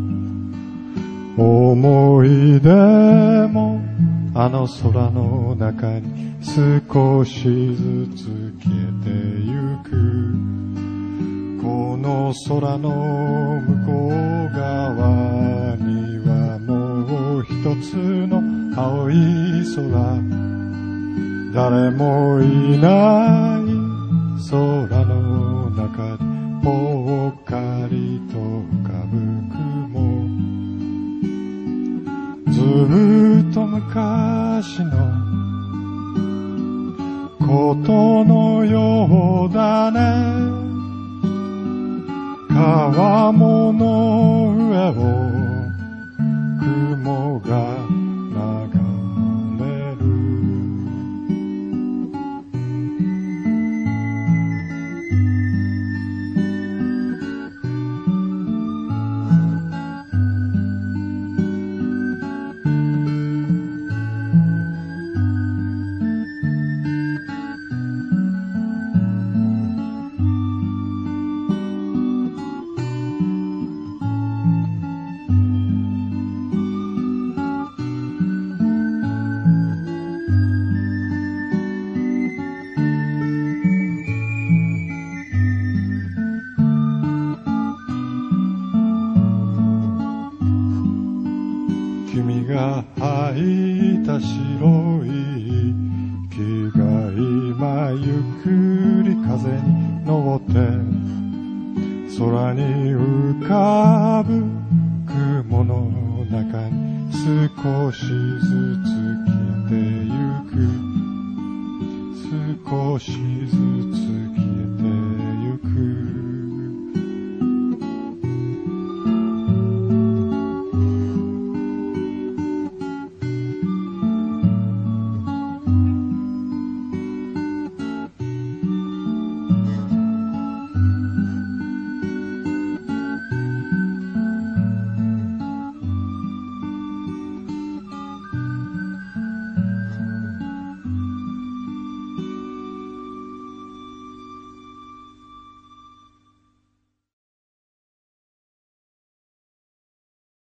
[1.37, 2.71] 思い出
[3.49, 3.79] も
[4.33, 7.43] あの空の中に少し
[7.75, 8.23] ずつ
[8.57, 9.11] 消えて
[9.45, 9.91] ゆく。
[11.61, 12.89] この空の
[13.67, 17.51] 向こう側にはもう一
[17.87, 17.93] つ
[18.25, 18.41] の
[18.75, 19.13] 青い
[19.75, 20.22] 空。
[21.53, 23.63] 誰もいない
[24.49, 26.23] 空の中で
[26.63, 29.17] ぽっかりと浮かぶ
[29.51, 29.93] 雲。
[32.51, 32.59] ず
[33.49, 34.91] っと昔の
[37.39, 38.23] こと
[39.43, 39.99] そうだね。
[42.49, 44.91] 川面の上を
[46.59, 47.82] 雲が